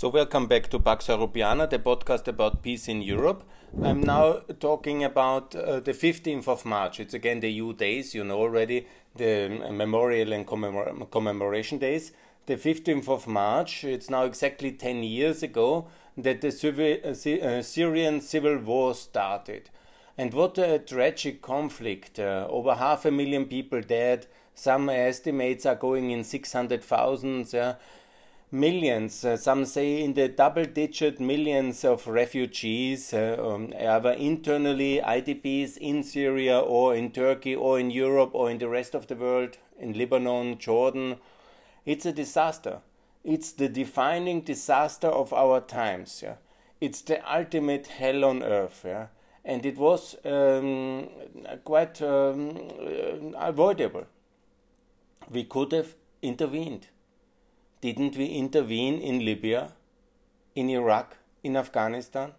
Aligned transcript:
So, 0.00 0.08
welcome 0.08 0.46
back 0.46 0.70
to 0.70 0.78
Pax 0.78 1.08
Europiana, 1.08 1.68
the 1.68 1.78
podcast 1.78 2.26
about 2.26 2.62
peace 2.62 2.88
in 2.88 3.02
Europe. 3.02 3.44
I'm 3.82 4.00
now 4.00 4.40
talking 4.58 5.04
about 5.04 5.54
uh, 5.54 5.80
the 5.80 5.92
15th 5.92 6.48
of 6.48 6.64
March. 6.64 7.00
It's 7.00 7.12
again 7.12 7.40
the 7.40 7.52
EU 7.52 7.74
days, 7.74 8.14
you 8.14 8.24
know 8.24 8.38
already, 8.38 8.86
the 9.14 9.50
memorial 9.70 10.32
and 10.32 10.46
commemor- 10.46 11.06
commemoration 11.10 11.76
days. 11.76 12.12
The 12.46 12.56
15th 12.56 13.10
of 13.10 13.26
March, 13.26 13.84
it's 13.84 14.08
now 14.08 14.22
exactly 14.24 14.72
10 14.72 15.02
years 15.02 15.42
ago 15.42 15.88
that 16.16 16.40
the 16.40 16.48
uh, 17.04 17.10
uh, 17.10 17.62
Syrian 17.62 18.22
civil 18.22 18.56
war 18.56 18.94
started. 18.94 19.68
And 20.16 20.32
what 20.32 20.56
a 20.56 20.78
tragic 20.78 21.42
conflict. 21.42 22.18
Uh, 22.18 22.46
over 22.48 22.76
half 22.76 23.04
a 23.04 23.10
million 23.10 23.44
people 23.44 23.82
dead. 23.82 24.28
Some 24.54 24.88
estimates 24.88 25.66
are 25.66 25.74
going 25.74 26.10
in 26.10 26.24
600,000 26.24 27.54
millions, 28.52 29.24
uh, 29.24 29.36
some 29.36 29.64
say 29.64 30.02
in 30.02 30.14
the 30.14 30.28
double 30.28 30.64
digit 30.64 31.20
millions 31.20 31.84
of 31.84 32.06
refugees, 32.06 33.14
uh, 33.14 33.36
um, 33.38 33.72
either 33.78 34.10
internally 34.12 35.00
IDPs 35.00 35.76
in 35.76 36.02
Syria 36.02 36.58
or 36.58 36.94
in 36.94 37.12
Turkey 37.12 37.54
or 37.54 37.78
in 37.78 37.90
Europe 37.90 38.30
or 38.32 38.50
in 38.50 38.58
the 38.58 38.68
rest 38.68 38.94
of 38.94 39.06
the 39.06 39.14
world, 39.14 39.58
in 39.78 39.96
Lebanon, 39.96 40.58
Jordan. 40.58 41.18
It's 41.86 42.04
a 42.04 42.12
disaster. 42.12 42.80
It's 43.22 43.52
the 43.52 43.68
defining 43.68 44.40
disaster 44.40 45.08
of 45.08 45.32
our 45.32 45.60
times. 45.60 46.20
Yeah? 46.22 46.36
It's 46.80 47.02
the 47.02 47.20
ultimate 47.32 47.86
hell 47.86 48.24
on 48.24 48.42
earth. 48.42 48.82
Yeah? 48.84 49.06
And 49.44 49.64
it 49.64 49.78
was 49.78 50.16
um, 50.24 51.08
quite 51.64 52.02
um, 52.02 52.56
uh, 52.80 53.38
avoidable. 53.38 54.06
We 55.30 55.44
could 55.44 55.72
have 55.72 55.94
intervened 56.20 56.88
didn't 57.80 58.16
we 58.16 58.26
intervene 58.26 58.98
in 58.98 59.24
Libya, 59.24 59.72
in 60.54 60.68
Iraq, 60.68 61.16
in 61.42 61.56
Afghanistan? 61.56 62.32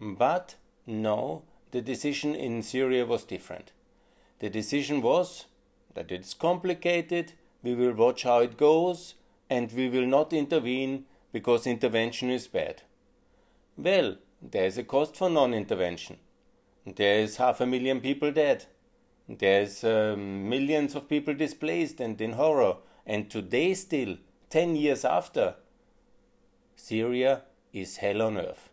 But 0.00 0.56
no, 0.86 1.42
the 1.70 1.80
decision 1.80 2.34
in 2.34 2.62
Syria 2.62 3.06
was 3.06 3.24
different. 3.24 3.72
The 4.40 4.50
decision 4.50 5.00
was 5.00 5.46
that 5.94 6.10
it's 6.10 6.34
complicated, 6.34 7.34
we 7.62 7.74
will 7.74 7.92
watch 7.92 8.24
how 8.24 8.40
it 8.40 8.56
goes, 8.56 9.14
and 9.48 9.70
we 9.72 9.88
will 9.88 10.06
not 10.06 10.32
intervene 10.32 11.04
because 11.32 11.66
intervention 11.66 12.30
is 12.30 12.48
bad. 12.48 12.82
Well, 13.76 14.16
there 14.40 14.66
is 14.66 14.76
a 14.76 14.82
cost 14.82 15.16
for 15.16 15.30
non 15.30 15.54
intervention. 15.54 16.18
There 16.84 17.20
is 17.20 17.36
half 17.36 17.60
a 17.60 17.66
million 17.66 18.00
people 18.00 18.32
dead. 18.32 18.66
There's 19.28 19.84
um, 19.84 20.48
millions 20.48 20.96
of 20.96 21.08
people 21.08 21.34
displaced 21.34 22.00
and 22.00 22.20
in 22.20 22.32
horror. 22.32 22.76
And 23.06 23.30
today, 23.30 23.74
still, 23.74 24.16
10 24.52 24.76
years 24.76 25.02
after, 25.02 25.54
Syria 26.76 27.40
is 27.72 27.96
hell 27.96 28.20
on 28.20 28.36
earth. 28.36 28.68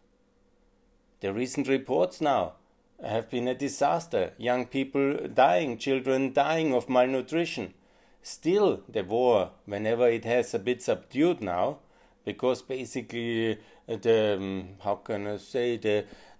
The 1.21 1.31
recent 1.31 1.69
reports 1.69 2.19
now 2.19 2.55
have 3.01 3.29
been 3.29 3.47
a 3.47 3.55
disaster. 3.55 4.33
Young 4.37 4.65
people 4.65 5.29
dying, 5.33 5.77
children 5.77 6.33
dying 6.33 6.73
of 6.73 6.89
malnutrition. 6.89 7.75
Still, 8.21 8.81
the 8.89 9.05
war, 9.05 9.51
whenever 9.65 10.09
it 10.09 10.25
has 10.25 10.53
a 10.53 10.59
bit 10.59 10.81
subdued 10.81 11.39
now, 11.39 11.77
because 12.25 12.61
basically 12.61 13.57
the, 13.87 14.35
um, 14.35 14.69
how 14.83 14.95
can 14.95 15.27
I 15.27 15.37
say, 15.37 15.77
the 15.77 15.99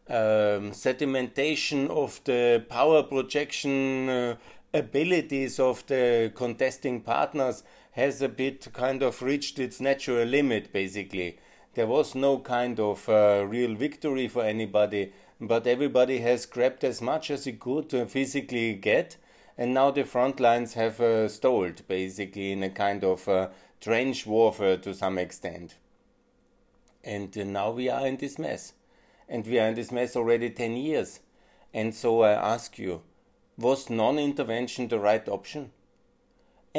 um, 0.10 0.72
sedimentation 0.72 1.90
of 1.90 2.20
the 2.26 2.66
power 2.68 3.04
projection 3.04 4.10
uh, 4.10 4.36
abilities 4.74 5.62
of 5.62 5.86
the 5.88 6.34
contesting 6.36 7.00
partners 7.00 7.64
has 8.00 8.22
a 8.22 8.30
bit 8.30 8.68
kind 8.74 9.04
of 9.04 9.22
reached 9.22 9.60
its 9.60 9.80
natural 9.80 10.26
limit, 10.26 10.74
basically. 10.74 11.38
There 11.76 11.88
was 11.88 12.16
no 12.16 12.40
kind 12.40 12.80
of 12.80 13.08
uh, 13.08 13.46
real 13.48 13.76
victory 13.76 14.28
for 14.28 14.44
anybody, 14.44 15.14
but 15.40 15.68
everybody 15.68 16.20
has 16.20 16.46
grabbed 16.46 16.84
as 16.84 17.02
much 17.02 17.30
as 17.30 17.46
he 17.46 17.54
could 17.54 17.90
to 17.90 18.06
physically 18.06 18.74
get, 18.74 19.18
and 19.58 19.74
now 19.74 19.92
the 19.92 20.04
front 20.04 20.40
lines 20.40 20.74
have 20.74 21.00
uh, 21.00 21.28
stalled, 21.28 21.88
basically, 21.88 22.52
in 22.52 22.64
a 22.64 22.70
kind 22.70 23.04
of 23.04 23.28
uh, 23.28 23.50
trench 23.82 24.26
warfare 24.26 24.78
to 24.78 24.94
some 24.94 25.18
extent. 25.18 25.76
And 27.04 27.38
uh, 27.38 27.44
now 27.44 27.72
we 27.72 27.90
are 27.90 28.08
in 28.08 28.18
this 28.18 28.40
mess. 28.40 28.74
And 29.28 29.46
we 29.46 29.60
are 29.60 29.68
in 29.68 29.76
this 29.76 29.92
mess 29.92 30.16
already 30.16 30.50
10 30.50 30.76
years. 30.78 31.20
And 31.74 31.94
so 31.94 32.22
I 32.22 32.32
ask 32.32 32.80
you, 32.80 33.02
was 33.58 33.90
non 33.90 34.18
intervention 34.18 34.88
the 34.88 35.00
right 35.00 35.28
option? 35.28 35.72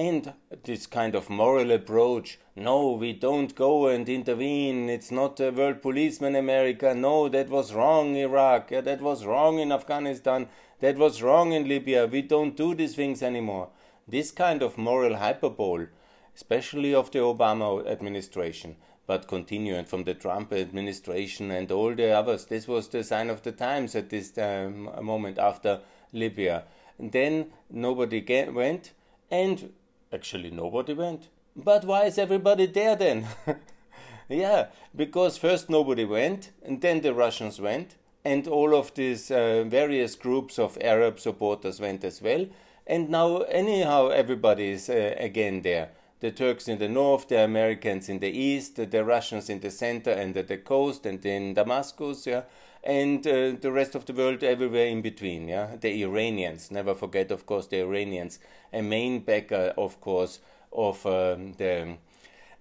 And 0.01 0.33
this 0.65 0.87
kind 0.87 1.15
of 1.15 1.29
moral 1.29 1.71
approach 1.71 2.39
no 2.57 2.93
we 2.93 3.13
don't 3.13 3.55
go 3.55 3.87
and 3.89 4.09
intervene. 4.09 4.89
It's 4.89 5.11
not 5.11 5.41
a 5.41 5.51
world 5.51 5.83
policeman 5.83 6.37
america. 6.37 6.95
No 6.95 7.29
that 7.29 7.49
was 7.49 7.75
wrong 7.75 8.17
iraq. 8.17 8.71
Yeah, 8.71 8.83
that 8.83 9.01
was 9.01 9.25
wrong 9.25 9.59
in 9.59 9.73
afghanistan. 9.73 10.49
That 10.81 10.97
was 10.97 11.23
wrong 11.23 11.53
in 11.53 11.69
libya. 11.69 12.07
We 12.07 12.23
don't 12.23 12.57
do 12.57 12.75
these 12.75 12.95
things 12.95 13.23
anymore. 13.23 13.69
This 14.09 14.31
kind 14.31 14.63
of 14.63 14.79
moral 14.79 15.17
hyperbole 15.17 15.87
especially 16.35 16.95
of 16.95 17.11
the 17.11 17.19
obama 17.19 17.69
administration 17.87 18.77
but 19.11 19.27
continuing 19.27 19.85
from 19.85 20.05
the 20.05 20.15
trump 20.15 20.53
administration 20.53 21.51
and 21.51 21.73
all 21.73 21.93
the 21.95 22.11
others. 22.11 22.45
This 22.45 22.69
was 22.69 22.87
the 22.89 23.03
sign 23.03 23.29
of 23.29 23.43
the 23.43 23.51
times 23.51 23.97
at 23.97 24.09
this 24.09 24.39
um, 24.39 24.89
moment 25.03 25.37
after 25.37 25.81
libya. 26.13 26.63
And 26.97 27.11
then 27.11 27.47
nobody 27.69 28.21
went 28.53 28.93
and 29.31 29.73
Actually, 30.13 30.51
nobody 30.51 30.93
went. 30.93 31.29
But 31.57 31.85
why 31.85 32.05
is 32.05 32.19
everybody 32.19 32.67
there 32.67 32.97
then? 32.97 33.27
yeah, 34.29 34.67
because 34.95 35.39
first 35.39 35.71
nobody 35.71 36.05
went, 36.05 36.51
and 36.65 36.81
then 36.81 37.01
the 37.01 37.15
Russians 37.15 37.61
went, 37.61 37.97
and 38.25 38.47
all 38.49 38.75
of 38.75 38.95
these 38.95 39.31
uh, 39.31 39.65
various 39.67 40.15
groups 40.15 40.59
of 40.59 40.77
Arab 40.81 41.21
supporters 41.21 41.81
went 41.81 42.05
as 42.05 42.21
well. 42.21 42.47
And 42.87 43.09
now, 43.09 43.39
anyhow, 43.43 44.09
everybody 44.09 44.71
is 44.71 44.91
uh, 44.91 45.15
again 45.17 45.63
there. 45.63 45.91
The 46.19 46.33
Turks 46.33 46.69
in 46.69 46.79
the 46.79 46.89
north, 46.89 47.29
the 47.29 47.45
Americans 47.45 48.09
in 48.09 48.19
the 48.19 48.31
east, 48.31 48.77
the 48.77 49.05
Russians 49.05 49.49
in 49.49 49.61
the 49.61 49.71
center 49.71 50.11
and 50.11 50.37
at 50.37 50.49
the 50.49 50.59
coast 50.59 51.07
and 51.07 51.25
in 51.25 51.55
Damascus, 51.55 52.27
yeah, 52.27 52.43
and 52.83 53.27
uh, 53.27 53.53
the 53.61 53.71
rest 53.71 53.95
of 53.95 54.07
the 54.07 54.13
world 54.13 54.43
everywhere 54.43 54.87
in 54.87 55.03
between. 55.03 55.49
Yeah, 55.49 55.77
the 55.81 56.03
Iranians. 56.03 56.71
Never 56.71 56.95
forget, 56.95 57.31
of 57.31 57.47
course, 57.47 57.67
the 57.67 57.81
Iranians, 57.81 58.39
a 58.73 58.83
main 58.83 59.21
backer, 59.21 59.75
of 59.77 60.01
course, 60.01 60.41
of 60.73 61.05
um, 61.07 61.55
the 61.55 61.97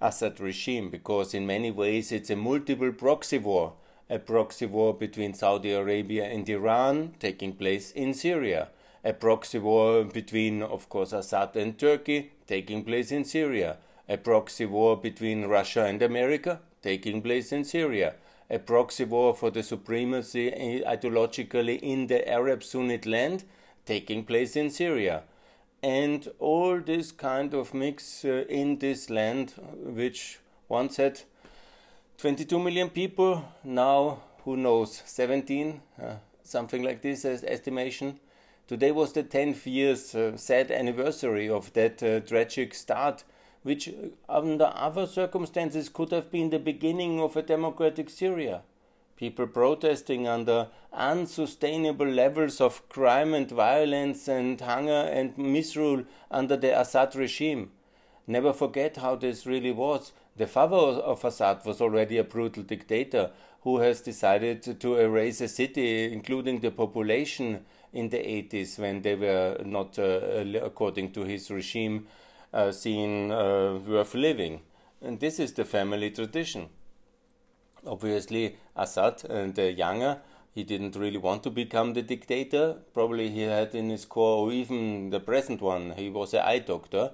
Assad 0.02 0.40
regime, 0.40 0.90
because 0.90 1.34
in 1.34 1.46
many 1.46 1.72
ways 1.72 2.12
it's 2.12 2.30
a 2.30 2.36
multiple 2.36 2.92
proxy 2.92 3.38
war, 3.38 3.74
a 4.10 4.18
proxy 4.18 4.66
war 4.66 4.94
between 4.94 5.34
Saudi 5.34 5.72
Arabia 5.72 6.26
and 6.26 6.48
Iran 6.50 7.14
taking 7.20 7.54
place 7.54 7.92
in 7.92 8.14
Syria, 8.14 8.70
a 9.04 9.14
proxy 9.14 9.60
war 9.60 10.04
between, 10.04 10.64
of 10.64 10.90
course, 10.90 11.14
Assad 11.14 11.56
and 11.56 11.78
Turkey 11.78 12.32
taking 12.48 12.84
place 12.84 13.12
in 13.12 13.24
Syria, 13.24 13.78
a 14.08 14.18
proxy 14.18 14.66
war 14.66 14.98
between 14.98 15.46
Russia 15.46 15.86
and 15.86 16.02
America 16.02 16.60
taking 16.82 17.22
place 17.22 17.52
in 17.52 17.64
Syria 17.64 18.16
a 18.50 18.60
proxy 18.60 19.06
war 19.06 19.36
for 19.36 19.52
the 19.52 19.62
supremacy 19.62 20.52
ideologically 20.86 21.80
in 21.82 22.08
the 22.08 22.28
Arab 22.28 22.64
Sunnite 22.64 23.06
land 23.06 23.44
taking 23.86 24.24
place 24.24 24.56
in 24.56 24.70
Syria. 24.70 25.24
And 25.82 26.28
all 26.40 26.80
this 26.80 27.12
kind 27.12 27.54
of 27.54 27.74
mix 27.74 28.26
uh, 28.26 28.46
in 28.50 28.80
this 28.80 29.10
land, 29.10 29.54
which 29.84 30.40
once 30.68 30.98
had 30.98 31.22
22 32.18 32.60
million 32.60 32.90
people, 32.90 33.46
now 33.64 34.20
who 34.44 34.58
knows, 34.58 35.02
17, 35.06 35.82
uh, 36.02 36.16
something 36.44 36.84
like 36.84 37.02
this 37.02 37.24
as 37.24 37.44
estimation. 37.44 38.20
Today 38.68 38.92
was 38.92 39.14
the 39.14 39.24
10th 39.24 39.66
year's 39.66 40.14
uh, 40.14 40.36
sad 40.36 40.70
anniversary 40.70 41.50
of 41.50 41.72
that 41.74 42.04
uh, 42.04 42.20
tragic 42.20 42.74
start 42.74 43.24
which 43.64 43.90
under 44.28 44.72
other 44.76 45.06
circumstances 45.06 45.90
could 45.90 46.12
have 46.12 46.32
been 46.32 46.50
the 46.50 46.60
beginning 46.60 47.20
of 47.20 47.36
a 47.36 47.42
democratic 47.42 48.10
Syria. 48.10 48.62
People 49.16 49.48
protesting 49.48 50.28
under 50.28 50.70
unsustainable 50.94 52.08
levels 52.08 52.62
of 52.62 52.88
crime 52.88 53.34
and 53.34 53.52
violence 53.52 54.28
and 54.28 54.62
hunger 54.62 55.10
and 55.12 55.38
misrule 55.38 56.06
under 56.32 56.56
the 56.56 56.80
Assad 56.80 57.16
regime. 57.16 57.72
Never 58.26 58.54
forget 58.54 58.98
how 58.98 59.16
this 59.16 59.46
really 59.46 59.72
was. 59.72 60.14
The 60.38 60.48
father 60.48 60.78
of 60.78 61.26
Assad 61.26 61.66
was 61.66 61.82
already 61.82 62.18
a 62.18 62.24
brutal 62.24 62.64
dictator 62.64 63.32
who 63.64 63.80
has 63.80 64.00
decided 64.00 64.80
to 64.80 64.96
erase 64.96 65.42
a 65.42 65.50
city, 65.50 66.14
including 66.14 66.62
the 66.62 66.72
population, 66.72 67.66
in 67.92 68.10
the 68.10 68.18
80s 68.18 68.78
when 68.80 69.02
they 69.02 69.16
were 69.16 69.58
not, 69.66 69.98
uh, 69.98 70.44
according 70.62 71.12
to 71.12 71.24
his 71.24 71.50
regime, 71.50 72.08
seen 72.72 73.32
uh, 73.32 73.80
worth 73.86 74.16
living. 74.16 74.62
And 75.02 75.20
this 75.20 75.40
is 75.40 75.54
the 75.54 75.66
family 75.66 76.12
tradition. 76.12 76.70
Obviously, 77.86 78.58
Assad 78.76 79.24
and 79.30 79.56
the 79.56 79.72
younger, 79.72 80.20
he 80.54 80.64
didn't 80.64 80.96
really 80.96 81.18
want 81.18 81.44
to 81.44 81.50
become 81.50 81.94
the 81.94 82.02
dictator. 82.02 82.78
Probably 82.94 83.30
he 83.30 83.44
had 83.44 83.74
in 83.74 83.90
his 83.90 84.06
core, 84.06 84.48
or 84.48 84.52
even 84.52 85.10
the 85.10 85.20
present 85.20 85.62
one, 85.62 85.92
he 85.92 86.10
was 86.10 86.34
an 86.34 86.42
eye 86.42 86.60
doctor. 86.60 87.12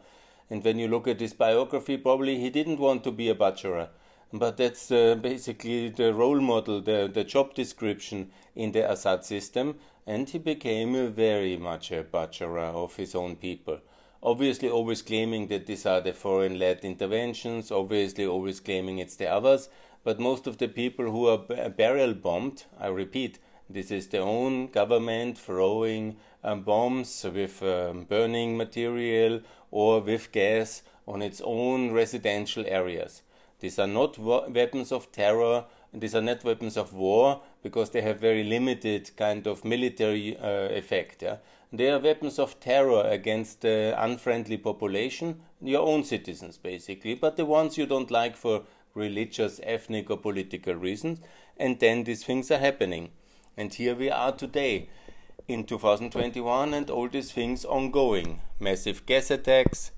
And 0.50 0.64
when 0.64 0.80
you 0.80 0.88
look 0.88 1.08
at 1.08 1.20
his 1.20 1.34
biography, 1.34 1.98
probably 1.98 2.40
he 2.40 2.50
didn't 2.50 2.80
want 2.80 3.04
to 3.04 3.12
be 3.12 3.30
a 3.30 3.36
butcher. 3.36 3.90
but 4.34 4.58
that's 4.58 4.92
uh, 4.92 5.16
basically 5.16 5.90
the 5.90 6.14
role 6.14 6.40
model, 6.42 6.82
the, 6.82 7.10
the 7.12 7.24
job 7.24 7.54
description 7.54 8.32
in 8.56 8.72
the 8.72 8.90
Assad 8.90 9.24
system, 9.24 9.76
and 10.08 10.30
he 10.30 10.40
became 10.40 11.12
very 11.12 11.58
much 11.58 11.92
a 11.92 12.04
butcher 12.04 12.58
of 12.58 12.96
his 12.96 13.16
own 13.16 13.36
people. 13.36 13.80
Obviously, 14.26 14.68
always 14.68 15.04
claiming 15.04 15.50
that 15.50 15.68
these 15.68 15.86
are 15.86 16.02
the 16.02 16.12
foreign 16.12 16.58
led 16.58 16.84
interventions, 16.84 17.70
obviously, 17.70 18.26
always 18.26 18.60
claiming 18.60 18.98
it's 18.98 19.18
the 19.18 19.28
others, 19.28 19.70
but 20.04 20.20
most 20.20 20.48
of 20.48 20.58
the 20.58 20.68
people 20.68 21.12
who 21.12 21.28
are 21.28 21.70
barrel 21.70 22.16
bombed, 22.16 22.64
I 22.80 22.88
repeat, 22.88 23.38
this 23.70 23.92
is 23.92 24.08
their 24.08 24.24
own 24.24 24.66
government 24.66 25.38
throwing 25.38 26.18
um, 26.44 26.64
bombs 26.64 27.24
with 27.24 27.62
um, 27.62 28.06
burning 28.06 28.58
material 28.58 29.42
or 29.70 30.02
with 30.02 30.32
gas 30.32 30.82
on 31.08 31.22
its 31.22 31.40
own 31.46 31.92
residential 31.92 32.66
areas. 32.66 33.22
These 33.60 33.78
are 33.78 33.86
not 33.86 34.18
weapons 34.18 34.92
of 34.92 35.12
terror, 35.12 35.66
these 35.96 36.16
are 36.16 36.22
not 36.22 36.44
weapons 36.44 36.78
of 36.78 36.94
war 36.94 37.42
because 37.64 37.90
they 37.90 38.02
have 38.02 38.20
very 38.20 38.44
limited 38.44 39.12
kind 39.16 39.48
of 39.48 39.64
military 39.64 40.38
uh, 40.38 40.70
effect. 40.70 41.22
Yeah? 41.22 41.38
They 41.72 41.90
are 41.90 42.00
weapons 42.00 42.40
of 42.40 42.60
terror 42.60 43.04
against 43.08 43.62
the 43.62 43.96
unfriendly 43.98 44.58
population, 44.58 45.42
your 45.62 45.86
own 45.86 46.04
citizens 46.04 46.58
basically, 46.58 47.16
but 47.16 47.38
the 47.38 47.46
ones 47.46 47.78
you 47.78 47.86
don't 47.86 48.12
like 48.12 48.36
for 48.36 48.64
religious, 48.94 49.60
ethnic, 49.64 50.10
or 50.10 50.18
political 50.18 50.74
reasons, 50.74 51.20
and 51.58 51.80
then 51.80 52.04
these 52.04 52.24
things 52.24 52.50
are 52.50 52.60
happening. 52.60 53.10
And 53.58 53.74
here 53.74 53.96
we 53.96 54.10
are 54.10 54.32
today 54.32 54.90
in 55.48 55.66
2021, 55.66 56.74
and 56.74 56.90
all 56.90 57.08
these 57.08 57.32
things 57.32 57.66
ongoing. 57.66 58.42
Massive 58.60 59.06
gas 59.06 59.30
attacks, 59.30 59.92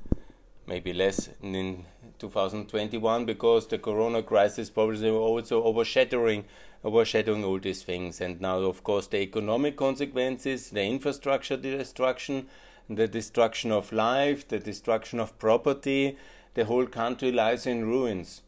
maybe 0.66 0.94
less 0.94 1.30
in 1.42 1.86
2021 2.20 3.26
because 3.26 3.68
the 3.68 3.78
corona 3.78 4.24
crisis 4.24 4.70
probably 4.70 5.10
also 5.10 5.64
overshadowing 5.64 6.46
overshadowing 6.84 7.44
all 7.44 7.60
these 7.60 7.84
things. 7.84 8.22
And 8.22 8.40
now 8.40 8.60
of 8.60 8.84
course 8.84 9.08
the 9.08 9.18
economic 9.18 9.76
consequences 9.78 10.70
the 10.70 10.84
infrastructure 10.84 11.58
destruction 11.58 12.48
the 12.90 13.08
destruction 13.08 13.72
of 13.72 13.92
life 13.92 14.48
the 14.48 14.60
destruction 14.60 15.20
of 15.20 15.38
property 15.38 16.18
the 16.54 16.66
whole 16.66 16.88
country 16.88 17.32
lies 17.32 17.66
in 17.68 17.86
ruins. 17.86 18.42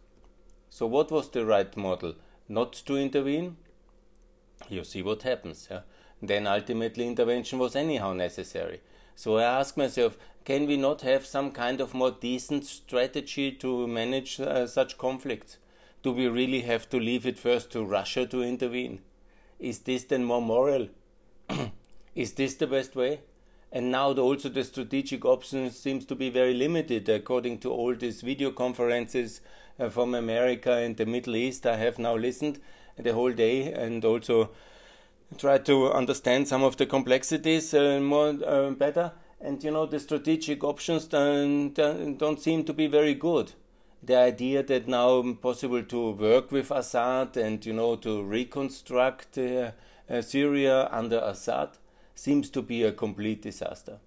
So 0.69 0.88
what 0.88 1.12
was 1.12 1.30
the 1.30 1.45
right 1.45 1.75
model? 1.75 2.16
Not 2.48 2.74
to 2.74 2.95
intervene? 2.95 3.57
You 4.68 4.83
see 4.83 5.01
what 5.01 5.24
happens 5.24 5.68
yeah? 5.69 5.81
then 6.21 6.48
ultimately 6.48 7.07
intervention 7.07 7.60
was 7.60 7.75
anyhow 7.75 8.13
necessary 8.13 8.81
so 9.21 9.38
i 9.38 9.44
ask 9.60 9.77
myself 9.83 10.18
can 10.50 10.66
we 10.66 10.77
not 10.77 11.01
have 11.01 11.27
some 11.27 11.51
kind 11.51 11.80
of 11.80 11.94
more 11.94 12.10
decent 12.10 12.66
strategy 12.66 13.51
to 13.51 13.88
manage 13.88 14.39
uh, 14.39 14.66
such 14.66 14.98
conflicts? 14.98 15.57
Do 16.01 16.12
we 16.12 16.27
really 16.27 16.62
have 16.62 16.89
to 16.89 17.00
leave 17.00 17.27
it 17.27 17.38
first 17.38 17.71
to 17.74 17.86
Russia 17.86 18.25
to 18.25 18.42
intervene? 18.42 19.01
Is 19.60 19.77
this 19.81 20.06
then 20.06 20.24
more 20.24 20.42
moral? 20.42 20.88
Is 22.16 22.33
this 22.33 22.56
the 22.56 22.66
best 22.66 22.95
way? 22.95 23.21
And 23.71 23.92
now 23.92 24.12
the, 24.13 24.24
also 24.24 24.50
the 24.50 24.63
strategic 24.63 25.24
options 25.24 25.77
seems 25.77 26.04
to 26.06 26.16
be 26.16 26.31
very 26.31 26.56
limited 26.56 27.07
according 27.10 27.60
to 27.60 27.71
all 27.71 27.94
these 27.94 28.21
video 28.21 28.50
conferences 28.50 29.42
uh, 29.80 29.89
from 29.89 30.16
America 30.16 30.77
and 30.77 30.98
the 30.98 31.06
Middle 31.06 31.36
East. 31.36 31.68
I 31.68 31.75
have 31.75 32.00
now 32.00 32.16
listened 32.16 32.60
the 32.98 33.13
whole 33.13 33.33
day 33.33 33.71
and 33.71 34.04
also 34.04 34.50
tried 35.38 35.66
to 35.66 35.92
understand 35.92 36.48
some 36.48 36.64
of 36.64 36.78
the 36.78 36.86
complexities 36.86 37.74
uh, 37.74 38.00
more 38.00 38.36
uh, 38.46 38.72
better 38.72 39.12
and 39.40 39.64
you 39.64 39.72
know 39.72 39.86
the 39.86 40.00
strategic 40.00 40.64
options 40.64 41.06
don't, 41.08 41.74
don't 41.74 42.42
seem 42.42 42.64
to 42.64 42.74
be 42.74 42.88
very 42.88 43.14
good 43.14 43.54
the 44.02 44.16
idea 44.16 44.64
that 44.64 44.88
now 44.88 45.34
possible 45.42 45.84
to 45.84 46.12
work 46.12 46.52
with 46.52 46.72
Assad 46.72 47.36
and 47.38 47.66
you 47.66 47.74
know 47.74 47.96
to 47.98 48.24
reconstruct 48.24 49.38
uh, 49.38 49.72
uh, 50.10 50.22
Syria 50.22 50.88
under 50.92 51.20
Assad 51.20 51.78
seems 52.16 52.50
to 52.50 52.62
be 52.62 52.84
a 52.84 52.92
complete 52.92 53.42
disaster. 53.42 54.00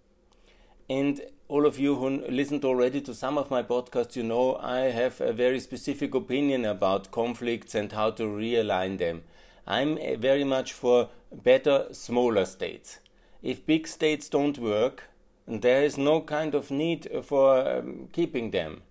And 0.88 1.22
all 1.48 1.64
of 1.64 1.78
you 1.78 1.96
who 1.96 2.24
listened 2.28 2.64
already 2.64 3.00
to 3.02 3.14
some 3.14 3.38
of 3.38 3.50
my 3.50 3.62
podcasts, 3.62 4.16
you 4.16 4.22
know 4.22 4.56
I 4.56 4.90
have 4.90 5.20
a 5.20 5.32
very 5.32 5.60
specific 5.60 6.14
opinion 6.14 6.64
about 6.64 7.10
conflicts 7.10 7.74
and 7.74 7.92
how 7.92 8.10
to 8.12 8.24
realign 8.24 8.98
them. 8.98 9.22
I'm 9.66 9.96
uh, 9.96 10.16
very 10.16 10.44
much 10.44 10.72
for 10.72 11.08
better 11.32 11.86
smaller 11.92 12.44
states. 12.44 12.98
If 13.42 13.66
big 13.66 13.86
states 13.86 14.28
don't 14.28 14.58
work, 14.58 15.04
there 15.46 15.82
is 15.82 15.98
no 15.98 16.20
kind 16.20 16.54
of 16.54 16.70
need 16.70 17.08
for 17.24 17.58
um, 17.58 18.08
keeping 18.12 18.50
them. 18.50 18.82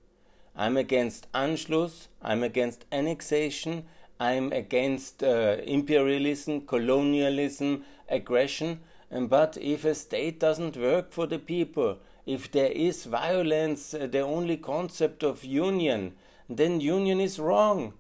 I'm 0.56 0.78
against 0.78 1.32
Anschluss, 1.34 2.08
I'm 2.22 2.44
against 2.44 2.86
annexation, 2.92 3.86
I'm 4.20 4.52
against 4.52 5.24
uh, 5.24 5.58
imperialism, 5.64 6.62
colonialism, 6.62 7.84
aggression. 8.10 8.82
But 9.10 9.58
if 9.60 9.84
a 9.86 9.96
state 9.96 10.40
doesn't 10.40 10.78
work 10.78 11.12
for 11.12 11.26
the 11.26 11.40
people, 11.40 11.98
if 12.26 12.52
there 12.52 12.72
is 12.72 13.06
violence, 13.06 13.92
the 13.92 14.20
only 14.20 14.58
concept 14.58 15.24
of 15.24 15.44
union, 15.44 16.14
then 16.50 16.80
union 16.80 17.20
is 17.20 17.40
wrong. 17.40 17.94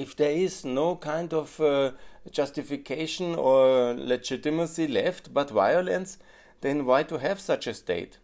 If 0.00 0.16
there 0.16 0.32
is 0.32 0.64
no 0.64 0.96
kind 0.96 1.34
of 1.34 1.60
uh, 1.60 1.90
justification 2.30 3.34
or 3.34 3.92
legitimacy 3.92 4.88
left 4.88 5.34
but 5.34 5.50
violence, 5.50 6.16
then 6.62 6.86
why 6.86 7.02
to 7.02 7.18
have 7.18 7.38
such 7.38 7.66
a 7.66 7.74
state? 7.74 8.16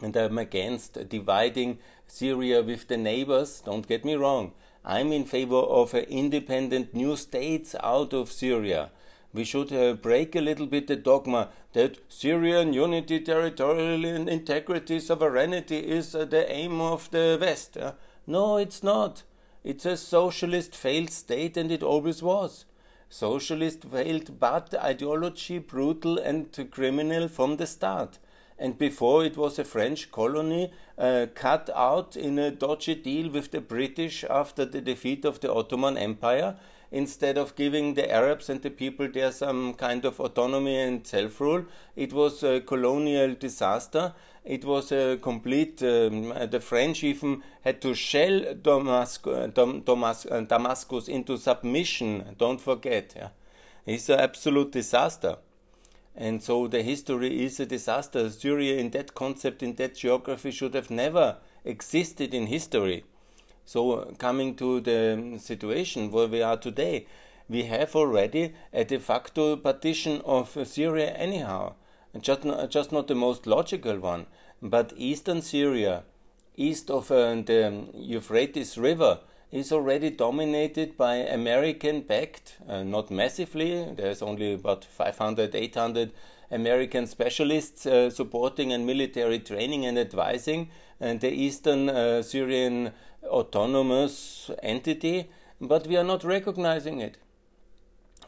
And 0.00 0.16
I'm 0.16 0.38
against 0.38 1.06
dividing 1.10 1.80
Syria 2.06 2.62
with 2.62 2.88
the 2.88 2.96
neighbors, 2.96 3.60
don't 3.60 3.86
get 3.86 4.06
me 4.06 4.14
wrong. 4.14 4.52
I'm 4.86 5.12
in 5.12 5.26
favor 5.26 5.62
of 5.80 5.92
independent 5.94 6.94
new 6.94 7.14
states 7.16 7.76
out 7.82 8.14
of 8.14 8.32
Syria. 8.32 8.90
We 9.34 9.44
should 9.44 9.70
uh, 9.70 9.92
break 9.92 10.34
a 10.34 10.40
little 10.40 10.66
bit 10.66 10.86
the 10.86 10.96
dogma 10.96 11.50
that 11.74 11.98
Syrian 12.08 12.72
unity, 12.72 13.20
territorial 13.20 14.02
integrity, 14.28 14.98
sovereignty 15.00 15.80
is 15.80 16.14
uh, 16.14 16.24
the 16.24 16.50
aim 16.50 16.80
of 16.80 17.10
the 17.10 17.36
West. 17.38 17.76
Uh, 17.76 17.92
no, 18.26 18.56
it's 18.56 18.82
not. 18.82 19.24
It's 19.64 19.86
a 19.86 19.96
socialist 19.96 20.76
failed 20.76 21.10
state 21.10 21.56
and 21.56 21.72
it 21.72 21.82
always 21.82 22.22
was. 22.22 22.66
Socialist 23.08 23.84
failed, 23.84 24.38
but 24.38 24.74
ideology 24.74 25.58
brutal 25.58 26.18
and 26.18 26.52
criminal 26.70 27.28
from 27.28 27.56
the 27.56 27.66
start. 27.66 28.18
And 28.58 28.76
before 28.78 29.24
it 29.24 29.36
was 29.36 29.58
a 29.58 29.64
French 29.64 30.12
colony 30.12 30.70
uh, 30.98 31.26
cut 31.34 31.70
out 31.74 32.14
in 32.14 32.38
a 32.38 32.50
dodgy 32.50 32.94
deal 32.94 33.30
with 33.30 33.50
the 33.50 33.60
British 33.60 34.22
after 34.28 34.64
the 34.64 34.80
defeat 34.80 35.24
of 35.24 35.40
the 35.40 35.52
Ottoman 35.52 35.96
Empire, 35.96 36.56
instead 36.94 37.36
of 37.36 37.56
giving 37.56 37.94
the 37.94 38.08
Arabs 38.10 38.48
and 38.48 38.62
the 38.62 38.70
people 38.70 39.08
there 39.08 39.32
some 39.32 39.74
kind 39.74 40.04
of 40.04 40.20
autonomy 40.20 40.76
and 40.76 41.04
self 41.06 41.40
rule. 41.40 41.64
It 41.96 42.12
was 42.12 42.42
a 42.44 42.60
colonial 42.60 43.34
disaster 43.34 44.14
it 44.44 44.64
was 44.64 44.92
a 44.92 45.16
complete. 45.16 45.82
Um, 45.82 46.32
the 46.50 46.60
French 46.60 47.02
even 47.02 47.42
had 47.62 47.80
to 47.80 47.94
shell 47.94 48.54
Damascus, 48.62 49.56
uh, 49.56 50.40
Damascus 50.46 51.08
into 51.08 51.38
submission. 51.38 52.36
Don't 52.38 52.60
forget, 52.60 53.14
yeah. 53.16 53.28
it's 53.86 54.08
an 54.08 54.20
absolute 54.20 54.72
disaster. 54.72 55.36
And 56.14 56.42
so 56.42 56.68
the 56.68 56.82
history 56.82 57.44
is 57.44 57.58
a 57.58 57.66
disaster. 57.66 58.30
Syria, 58.30 58.76
in 58.76 58.90
that 58.90 59.14
concept, 59.14 59.62
in 59.62 59.74
that 59.76 59.96
geography, 59.96 60.50
should 60.50 60.74
have 60.74 60.90
never 60.90 61.38
existed 61.64 62.34
in 62.34 62.46
history. 62.46 63.04
So, 63.64 64.14
coming 64.18 64.54
to 64.56 64.80
the 64.80 65.38
situation 65.38 66.10
where 66.10 66.28
we 66.28 66.42
are 66.42 66.58
today, 66.58 67.06
we 67.48 67.62
have 67.64 67.96
already 67.96 68.52
a 68.72 68.84
de 68.84 69.00
facto 69.00 69.56
partition 69.56 70.20
of 70.24 70.56
Syria, 70.66 71.12
anyhow 71.14 71.74
just 72.20 72.44
not, 72.44 72.70
just 72.70 72.92
not 72.92 73.08
the 73.08 73.14
most 73.14 73.46
logical 73.46 73.98
one, 73.98 74.26
but 74.62 74.92
eastern 74.96 75.42
Syria, 75.42 76.04
east 76.56 76.90
of 76.90 77.10
uh, 77.10 77.34
the 77.34 77.86
Euphrates 77.94 78.78
River, 78.78 79.20
is 79.50 79.70
already 79.70 80.10
dominated 80.10 80.96
by 80.96 81.14
American 81.14 82.00
backed, 82.00 82.56
uh, 82.68 82.82
not 82.82 83.10
massively, 83.10 83.86
there's 83.96 84.20
only 84.20 84.54
about 84.54 84.84
500, 84.84 85.54
800 85.54 86.12
American 86.50 87.06
specialists 87.06 87.86
uh, 87.86 88.10
supporting 88.10 88.72
and 88.72 88.86
military 88.86 89.38
training 89.38 89.86
and 89.86 89.98
advising 89.98 90.70
and 91.00 91.20
the 91.20 91.30
eastern 91.30 91.88
uh, 91.88 92.22
Syrian 92.22 92.92
autonomous 93.24 94.50
entity, 94.62 95.30
but 95.60 95.86
we 95.86 95.96
are 95.96 96.04
not 96.04 96.24
recognizing 96.24 97.00
it. 97.00 97.16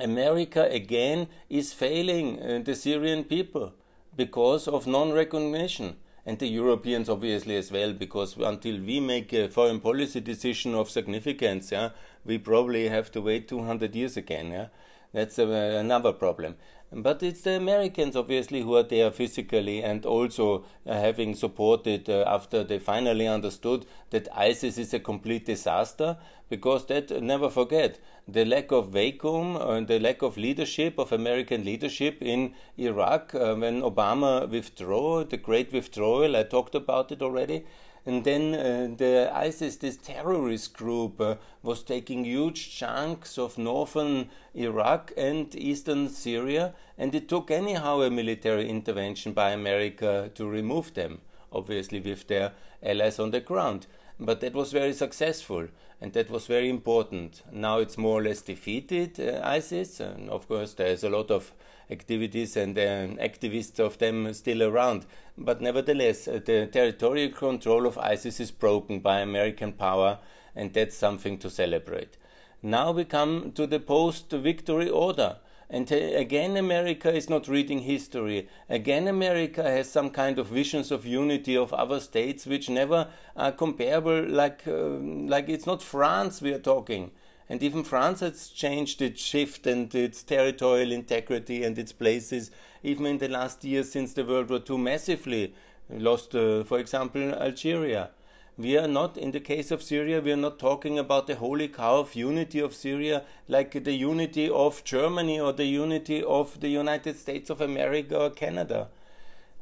America 0.01 0.69
again 0.71 1.29
is 1.49 1.73
failing 1.73 2.41
uh, 2.41 2.61
the 2.65 2.75
Syrian 2.75 3.25
people 3.25 3.73
because 4.17 4.69
of 4.69 4.87
non 4.87 5.13
recognition. 5.13 5.97
And 6.25 6.41
the 6.41 6.49
Europeans 6.49 7.09
obviously 7.09 7.55
as 7.57 7.71
well, 7.71 7.93
because 7.93 8.37
until 8.37 8.81
we 8.81 8.99
make 8.99 9.33
a 9.33 9.49
foreign 9.49 9.79
policy 9.79 10.21
decision 10.21 10.75
of 10.75 10.91
significance, 10.91 11.71
yeah, 11.71 11.91
we 12.25 12.39
probably 12.39 12.89
have 12.89 13.13
to 13.13 13.21
wait 13.21 13.47
200 13.47 13.95
years 13.95 14.17
again. 14.17 14.51
Yeah? 14.51 14.67
That's 15.13 15.39
uh, 15.39 15.47
another 15.79 16.13
problem. 16.13 16.57
But 16.93 17.23
it's 17.23 17.41
the 17.41 17.57
Americans, 17.57 18.15
obviously, 18.15 18.63
who 18.63 18.77
are 18.77 18.83
there 18.85 19.11
physically 19.11 19.83
and 19.83 20.07
also 20.07 20.65
uh, 20.87 20.95
having 20.95 21.35
supported 21.35 22.09
uh, 22.09 22.25
after 22.27 22.63
they 22.63 22.79
finally 22.79 23.27
understood 23.27 23.87
that 24.11 24.29
ISIS 24.33 24.79
is 24.79 24.95
a 24.95 25.01
complete 25.01 25.47
disaster. 25.47 26.17
Because 26.49 26.87
that, 26.87 27.11
uh, 27.11 27.19
never 27.19 27.51
forget, 27.51 27.99
the 28.29 28.45
lack 28.45 28.71
of 28.71 28.91
vacuum 28.91 29.57
and 29.57 29.89
the 29.89 29.99
lack 29.99 30.23
of 30.23 30.37
leadership, 30.37 30.97
of 30.99 31.11
American 31.11 31.65
leadership 31.65 32.23
in 32.23 32.55
Iraq, 32.79 33.35
uh, 33.35 33.57
when 33.57 33.83
Obama 33.83 34.49
withdrew, 34.49 35.25
the 35.25 35.37
great 35.37 35.73
withdrawal, 35.73 36.37
I 36.37 36.45
talked 36.45 36.77
about 36.77 37.11
it 37.11 37.21
already 37.21 37.65
and 38.07 38.23
then 38.23 38.55
uh, 38.55 38.97
the 38.97 39.31
ISIS, 39.35 39.77
this 39.77 39.97
terrorist 39.97 40.73
group, 40.73 41.21
uh, 41.21 41.35
was 41.63 41.83
taking 41.83 42.25
huge 42.25 42.71
chunks 42.77 43.37
of 43.37 43.59
northern 43.59 44.31
Iraq 44.55 45.13
and 45.17 45.53
eastern 45.57 46.09
Syria, 46.09 46.73
and 46.97 47.15
it 47.17 47.29
took 47.29 47.51
anyhow 47.51 48.01
a 48.03 48.11
military 48.11 48.71
intervention 48.71 49.33
by 49.33 49.51
America 49.51 50.31
to 50.37 50.49
remove 50.49 50.95
them, 50.95 51.21
obviously 51.53 51.99
with 51.99 52.29
their 52.29 52.53
allies 52.81 53.19
on 53.19 53.33
the 53.33 53.41
ground. 53.41 53.89
But 54.21 54.41
that 54.41 54.55
was 54.55 54.73
very 54.73 54.93
successful, 54.93 55.67
and 56.01 56.13
that 56.13 56.31
was 56.31 56.47
very 56.47 56.71
important. 56.71 57.43
Now 57.51 57.79
it's 57.79 57.99
more 57.99 58.21
or 58.21 58.23
less 58.23 58.41
defeated, 58.41 59.19
uh, 59.19 59.41
ISIS, 59.43 59.99
and 59.99 60.31
of 60.31 60.47
course 60.47 60.75
there's 60.75 61.03
a 61.03 61.11
lot 61.11 61.33
of 61.33 61.53
activities 61.91 62.57
and 62.57 62.77
uh, 62.79 63.07
activists 63.23 63.79
of 63.79 63.99
them 63.99 64.33
still 64.35 64.63
around. 64.63 65.07
But 65.39 65.61
nevertheless, 65.61 66.27
uh, 66.27 66.41
the 66.45 66.67
territorial 66.67 67.31
control 67.31 67.87
of 67.87 67.99
ISIS 67.99 68.41
is 68.41 68.51
broken 68.51 69.01
by 69.01 69.21
American 69.21 69.73
power, 69.73 70.19
and 70.55 70.73
that's 70.73 70.97
something 70.97 71.39
to 71.39 71.51
celebrate. 71.51 72.17
Now 72.63 72.91
we 72.93 73.05
come 73.05 73.53
to 73.53 73.67
the 73.67 73.81
post 73.81 74.31
victory 74.31 74.89
order. 74.89 75.37
And 75.69 75.91
uh, 75.91 75.97
again, 75.97 76.57
America 76.57 77.13
is 77.13 77.29
not 77.29 77.49
reading 77.49 77.81
history. 77.81 78.49
Again, 78.69 79.09
America 79.09 79.63
has 79.65 79.91
some 79.91 80.11
kind 80.11 80.39
of 80.39 80.47
visions 80.47 80.93
of 80.93 81.05
unity 81.05 81.57
of 81.57 81.73
other 81.73 81.99
states 82.01 82.47
which 82.47 82.71
never 82.71 83.09
are 83.37 83.53
comparable, 83.53 84.23
like, 84.29 84.63
uh, 84.67 84.73
like 84.75 85.49
it's 85.49 85.67
not 85.67 85.83
France 85.83 86.41
we 86.41 86.53
are 86.53 86.61
talking. 86.61 87.11
And 87.49 87.63
even 87.63 87.85
France 87.85 88.21
has 88.21 88.49
changed 88.49 89.01
its 89.01 89.23
shift 89.23 89.67
and 89.67 89.95
its 89.95 90.23
territorial 90.23 90.91
integrity 90.91 91.63
and 91.63 91.79
its 91.79 91.93
places, 91.93 92.51
even 92.83 93.07
in 93.07 93.19
the 93.19 93.29
last 93.29 93.63
years 93.65 93.93
since 93.93 94.13
the 94.13 94.25
World 94.25 94.51
War 94.51 94.61
II, 94.69 94.79
massively 94.79 95.55
lost, 95.89 96.35
uh, 96.35 96.65
for 96.65 96.79
example, 96.79 97.33
Algeria. 97.35 98.11
We 98.59 98.77
are 98.79 98.89
not, 98.89 99.17
in 99.17 99.31
the 99.31 99.41
case 99.41 99.71
of 99.71 99.83
Syria, 99.83 100.21
we 100.21 100.33
are 100.33 100.37
not 100.37 100.59
talking 100.59 100.99
about 100.99 101.27
the 101.27 101.37
holy 101.37 101.69
cow 101.69 101.99
of 101.99 102.15
unity 102.15 102.59
of 102.59 102.75
Syria 102.75 103.23
like 103.49 103.85
the 103.85 103.93
unity 103.93 104.49
of 104.49 104.83
Germany 104.83 105.39
or 105.39 105.53
the 105.53 105.67
unity 105.67 106.25
of 106.25 106.59
the 106.61 106.69
United 106.69 107.17
States 107.17 107.51
of 107.51 107.61
America 107.61 108.19
or 108.19 108.31
Canada. 108.31 108.89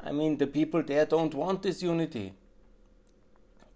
I 0.02 0.12
mean, 0.12 0.38
the 0.38 0.46
people 0.46 0.82
there 0.82 1.06
don't 1.06 1.34
want 1.34 1.62
this 1.62 1.82
unity 1.82 2.34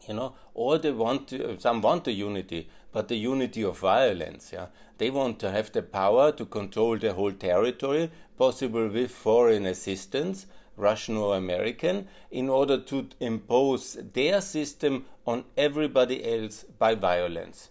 you 0.09 0.15
know, 0.15 0.35
or 0.55 0.79
they 0.79 0.91
want 0.91 1.29
to, 1.29 1.59
some 1.61 1.83
want 1.83 2.05
the 2.05 2.13
unity, 2.13 2.69
but 2.99 3.07
the 3.07 3.17
unity 3.17 3.63
of 3.63 3.79
violence. 3.79 4.51
Yeah, 4.53 4.67
they 4.99 5.09
want 5.09 5.39
to 5.39 5.53
have 5.53 5.71
the 5.71 5.83
power 5.83 6.33
to 6.33 6.45
control 6.45 6.99
the 6.99 7.13
whole 7.13 7.31
territory, 7.31 8.11
possible 8.37 8.89
with 8.89 9.13
foreign 9.13 9.67
assistance, 9.67 10.47
Russian 10.77 11.17
or 11.17 11.37
American, 11.37 12.09
in 12.33 12.49
order 12.49 12.77
to 12.77 13.09
impose 13.21 13.97
their 14.15 14.41
system 14.41 15.05
on 15.25 15.45
everybody 15.57 16.19
else 16.29 16.65
by 16.77 16.97
violence. 16.97 17.69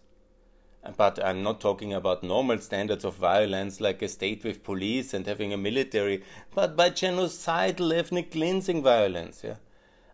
But 0.95 1.21
I'm 1.21 1.43
not 1.43 1.59
talking 1.59 1.91
about 1.91 2.23
normal 2.23 2.59
standards 2.59 3.03
of 3.03 3.15
violence 3.15 3.81
like 3.81 4.01
a 4.01 4.07
state 4.07 4.45
with 4.45 4.63
police 4.63 5.13
and 5.13 5.27
having 5.27 5.51
a 5.51 5.57
military, 5.57 6.23
but 6.55 6.77
by 6.77 6.91
genocidal 6.91 7.93
ethnic 7.93 8.31
cleansing 8.31 8.81
violence. 8.81 9.41
Yeah? 9.43 9.55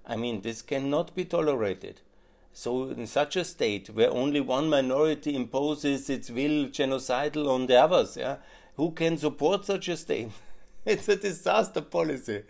I 0.07 0.15
mean, 0.15 0.41
this 0.41 0.63
cannot 0.63 1.13
be 1.13 1.23
tolerated. 1.23 2.01
So, 2.55 2.89
in 2.89 3.07
such 3.07 3.35
a 3.35 3.43
state 3.43 3.89
where 3.89 4.11
only 4.11 4.39
one 4.39 4.69
minority 4.69 5.35
imposes 5.35 6.07
its 6.07 6.29
will 6.29 6.67
genocidal 6.67 7.49
on 7.49 7.65
the 7.65 7.81
others, 7.81 8.15
yeah, 8.15 8.37
who 8.77 8.91
can 8.91 9.17
support 9.17 9.65
such 9.65 9.87
a 9.87 9.97
state? 9.97 10.29
it's 10.85 11.09
a 11.09 11.15
disaster 11.15 11.81
policy. 11.81 12.43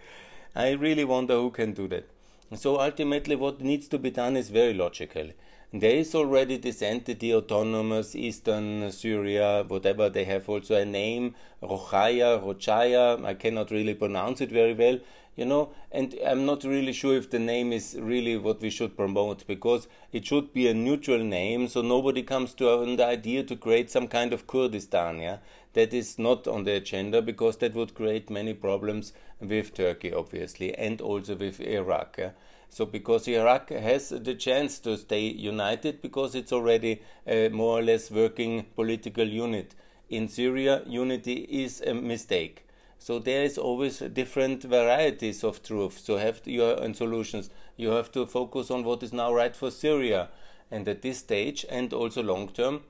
I 0.54 0.72
really 0.72 1.06
wonder 1.06 1.36
who 1.36 1.52
can 1.52 1.72
do 1.72 1.88
that. 1.88 2.10
So, 2.54 2.82
ultimately, 2.82 3.38
what 3.38 3.62
needs 3.62 3.88
to 3.88 3.98
be 3.98 4.12
done 4.12 4.36
is 4.36 4.50
very 4.50 4.74
logical. 4.74 5.30
There 5.72 5.96
is 5.96 6.14
already 6.14 6.58
this 6.58 6.82
entity, 6.82 7.34
autonomous 7.34 8.14
Eastern 8.14 8.92
Syria, 8.92 9.64
whatever 9.68 10.10
they 10.10 10.26
have 10.26 10.48
also 10.48 10.76
a 10.76 10.86
name, 10.86 11.34
Rochaya, 11.64 12.44
Rochaya, 12.44 13.26
I 13.26 13.34
cannot 13.36 13.72
really 13.72 13.96
pronounce 13.96 14.42
it 14.42 14.52
very 14.52 14.74
well 14.74 15.00
you 15.36 15.46
know? 15.46 15.70
And 15.92 16.16
i'm 16.26 16.46
not 16.46 16.64
really 16.64 16.94
sure 16.94 17.16
if 17.18 17.30
the 17.30 17.40
name 17.40 17.74
is 17.74 17.98
really 18.00 18.38
what 18.38 18.62
we 18.62 18.70
should 18.70 18.96
promote 18.96 19.46
because 19.48 19.88
it 20.12 20.26
should 20.26 20.54
be 20.54 20.68
a 20.68 20.74
neutral 20.74 21.24
name 21.24 21.68
so 21.68 21.82
nobody 21.82 22.24
comes 22.24 22.54
to 22.56 22.96
the 22.96 23.06
idea 23.06 23.44
to 23.44 23.56
create 23.56 23.90
some 23.92 24.08
kind 24.08 24.34
of 24.34 24.48
kurdistan 24.48 25.20
yeah? 25.20 25.38
That 25.74 25.92
is 25.92 26.20
not 26.20 26.48
on 26.48 26.66
the 26.66 26.74
agenda 26.74 27.22
because 27.22 27.58
that 27.58 27.74
would 27.74 27.96
create 27.96 28.30
many 28.30 28.54
problems 28.54 29.14
with 29.40 29.74
turkey 29.74 30.14
obviously 30.14 30.76
and 30.76 31.02
also 31.02 31.36
with 31.36 31.60
iraq 31.60 32.16
yeah? 32.18 32.32
so 32.70 32.86
because 32.86 33.28
iraq 33.28 33.70
has 33.70 34.10
the 34.10 34.36
chance 34.36 34.80
to 34.80 34.98
stay 34.98 35.28
united 35.28 36.02
because 36.02 36.36
it's 36.36 36.54
already 36.54 37.02
a 37.28 37.50
more 37.50 37.80
or 37.80 37.84
less 37.84 38.10
working 38.12 38.66
political 38.76 39.28
unit. 39.28 39.76
In 40.10 40.28
syria 40.28 40.84
unity 40.86 41.48
is 41.50 41.82
a 41.82 41.94
mistake 41.94 42.63
so 43.04 43.20
there 43.20 43.44
is 43.44 43.58
always 43.58 44.00
different 44.00 44.64
varieties 44.64 45.44
of 45.44 45.62
truth. 45.62 46.00
So 46.00 46.16
have 46.16 46.40
your 46.46 46.82
and 46.82 46.96
solutions. 46.96 47.50
You 47.76 47.90
have 47.90 48.14
to 48.14 48.26
focus 48.26 48.72
on 48.72 48.86
what 48.86 49.04
is 49.04 49.12
now 49.12 49.34
right 49.34 49.54
for 49.54 49.72
Syria, 49.72 50.30
and 50.72 50.88
at 50.88 51.02
this 51.02 51.18
stage, 51.18 51.66
and 51.70 51.92
also 51.92 52.24
long 52.24 52.48
term, 52.48 52.84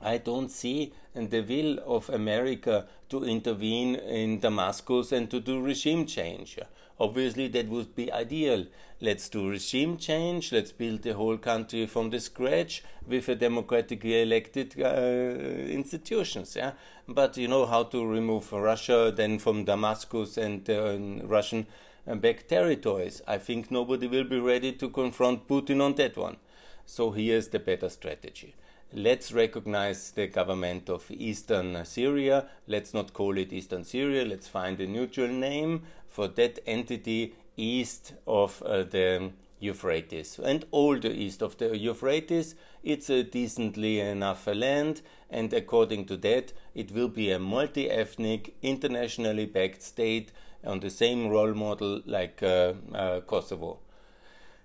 I 0.00 0.18
don't 0.18 0.52
see 0.52 0.92
the 1.14 1.40
will 1.40 1.80
of 1.84 2.08
America 2.10 2.86
to 3.08 3.24
intervene 3.24 3.96
in 3.96 4.38
Damascus 4.38 5.10
and 5.10 5.28
to 5.32 5.40
do 5.40 5.60
regime 5.60 6.06
change. 6.06 6.60
Obviously, 7.00 7.48
that 7.48 7.68
would 7.68 7.94
be 7.94 8.12
ideal. 8.12 8.66
Let's 9.00 9.28
do 9.28 9.48
regime 9.48 9.96
change. 9.96 10.52
Let's 10.52 10.72
build 10.72 11.02
the 11.02 11.14
whole 11.14 11.36
country 11.36 11.86
from 11.86 12.10
the 12.10 12.20
scratch 12.20 12.82
with 13.06 13.28
a 13.28 13.34
democratically 13.34 14.22
elected 14.22 14.74
uh, 14.80 14.86
institutions. 14.86 16.54
Yeah, 16.56 16.72
but 17.08 17.36
you 17.36 17.48
know 17.48 17.66
how 17.66 17.84
to 17.84 18.06
remove 18.06 18.52
Russia 18.52 19.12
then 19.14 19.38
from 19.38 19.64
Damascus 19.64 20.36
and 20.36 20.68
uh, 20.70 20.96
Russian 21.26 21.66
uh, 22.06 22.14
back 22.14 22.46
territories. 22.46 23.20
I 23.26 23.38
think 23.38 23.70
nobody 23.70 24.06
will 24.06 24.24
be 24.24 24.38
ready 24.38 24.72
to 24.72 24.88
confront 24.88 25.48
Putin 25.48 25.82
on 25.82 25.94
that 25.96 26.16
one. 26.16 26.36
So 26.86 27.10
here's 27.10 27.48
the 27.48 27.58
better 27.58 27.88
strategy 27.88 28.54
let's 28.94 29.32
recognize 29.32 30.12
the 30.12 30.26
government 30.28 30.88
of 30.88 31.10
eastern 31.10 31.84
Syria. 31.84 32.46
Let's 32.66 32.94
not 32.94 33.12
call 33.12 33.36
it 33.36 33.52
eastern 33.52 33.84
Syria. 33.84 34.24
Let's 34.24 34.48
find 34.48 34.80
a 34.80 34.86
neutral 34.86 35.28
name 35.28 35.82
for 36.08 36.28
that 36.28 36.60
entity 36.66 37.34
east 37.56 38.14
of 38.26 38.62
uh, 38.62 38.84
the 38.84 39.32
Euphrates. 39.58 40.38
And 40.38 40.64
all 40.70 40.98
the 40.98 41.12
east 41.12 41.42
of 41.42 41.58
the 41.58 41.76
Euphrates, 41.76 42.54
it's 42.82 43.10
a 43.10 43.22
decently 43.22 44.00
enough 44.00 44.46
land, 44.46 45.02
and 45.30 45.52
according 45.52 46.06
to 46.06 46.16
that, 46.18 46.52
it 46.74 46.92
will 46.92 47.08
be 47.08 47.30
a 47.30 47.38
multi 47.38 47.90
ethnic, 47.90 48.54
internationally 48.62 49.46
backed 49.46 49.82
state 49.82 50.32
on 50.64 50.80
the 50.80 50.90
same 50.90 51.28
role 51.28 51.54
model 51.54 52.02
like 52.06 52.42
uh, 52.42 52.74
uh, 52.94 53.20
Kosovo. 53.20 53.78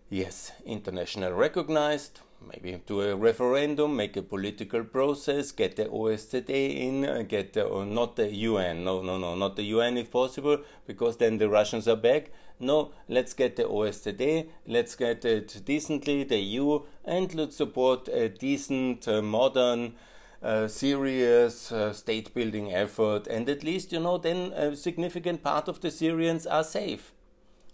Yes, 0.09 0.51
international 0.65 1.33
recognized, 1.33 2.21
maybe 2.47 2.81
do 2.85 3.01
a 3.01 3.15
referendum, 3.15 3.95
make 3.95 4.15
a 4.17 4.21
political 4.21 4.83
process, 4.83 5.51
get 5.51 5.75
the 5.75 5.85
OSCE 5.85 6.49
in, 6.49 7.05
uh, 7.05 7.23
get 7.27 7.53
the, 7.53 7.63
or 7.63 7.85
not 7.85 8.15
the 8.15 8.33
UN. 8.33 8.83
No, 8.83 9.01
no, 9.01 9.17
no, 9.17 9.35
not 9.35 9.55
the 9.55 9.63
UN 9.63 9.97
if 9.97 10.11
possible, 10.11 10.59
because 10.87 11.17
then 11.17 11.37
the 11.37 11.49
Russians 11.49 11.87
are 11.87 11.95
back. 11.95 12.31
No, 12.59 12.91
let's 13.07 13.33
get 13.33 13.55
the 13.55 13.63
OSCE, 13.63 14.49
let's 14.67 14.95
get 14.95 15.23
it 15.23 15.61
decently, 15.65 16.23
the 16.23 16.39
EU, 16.39 16.81
and 17.05 17.33
let's 17.33 17.55
support 17.55 18.07
a 18.09 18.29
decent, 18.29 19.07
uh, 19.07 19.21
modern, 19.21 19.93
uh, 20.41 20.67
serious 20.67 21.71
uh, 21.71 21.93
state 21.93 22.33
building 22.33 22.73
effort. 22.73 23.27
And 23.27 23.47
at 23.49 23.63
least, 23.63 23.91
you 23.91 23.99
know, 23.99 24.17
then 24.17 24.51
a 24.53 24.75
significant 24.75 25.43
part 25.43 25.67
of 25.67 25.79
the 25.81 25.91
Syrians 25.91 26.45
are 26.45 26.63
safe 26.63 27.13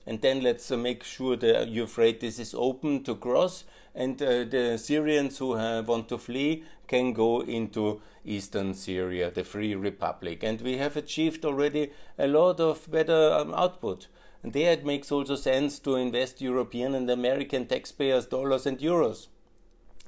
and 0.07 0.21
then 0.21 0.41
let's 0.41 0.69
uh, 0.71 0.77
make 0.77 1.03
sure 1.03 1.35
the 1.35 1.67
Euphrates 1.67 2.39
is 2.39 2.53
open 2.53 3.03
to 3.03 3.15
cross, 3.15 3.63
and 3.93 4.21
uh, 4.21 4.43
the 4.43 4.77
Syrians 4.77 5.38
who 5.38 5.50
want 5.83 6.09
to 6.09 6.17
flee 6.17 6.63
can 6.88 7.13
go 7.13 7.41
into 7.41 8.01
eastern 8.24 8.74
Syria, 8.74 9.31
the 9.31 9.43
Free 9.43 9.75
Republic. 9.75 10.43
And 10.43 10.62
we 10.62 10.77
have 10.77 10.97
achieved 10.97 11.45
already 11.45 11.91
a 12.17 12.27
lot 12.27 12.59
of 12.59 12.89
better 12.91 13.31
um, 13.33 13.53
output. 13.53 14.07
And 14.43 14.53
there 14.53 14.74
it 14.74 14.85
makes 14.85 15.12
also 15.12 15.35
sense 15.35 15.79
to 15.79 15.95
invest 15.95 16.41
European 16.41 16.93
and 16.93 17.09
American 17.09 17.65
taxpayers' 17.65 18.27
dollars 18.27 18.65
and 18.65 18.77
euros. 18.79 19.27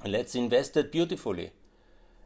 Let's 0.04 0.34
invest 0.34 0.76
it 0.76 0.92
beautifully. 0.92 1.50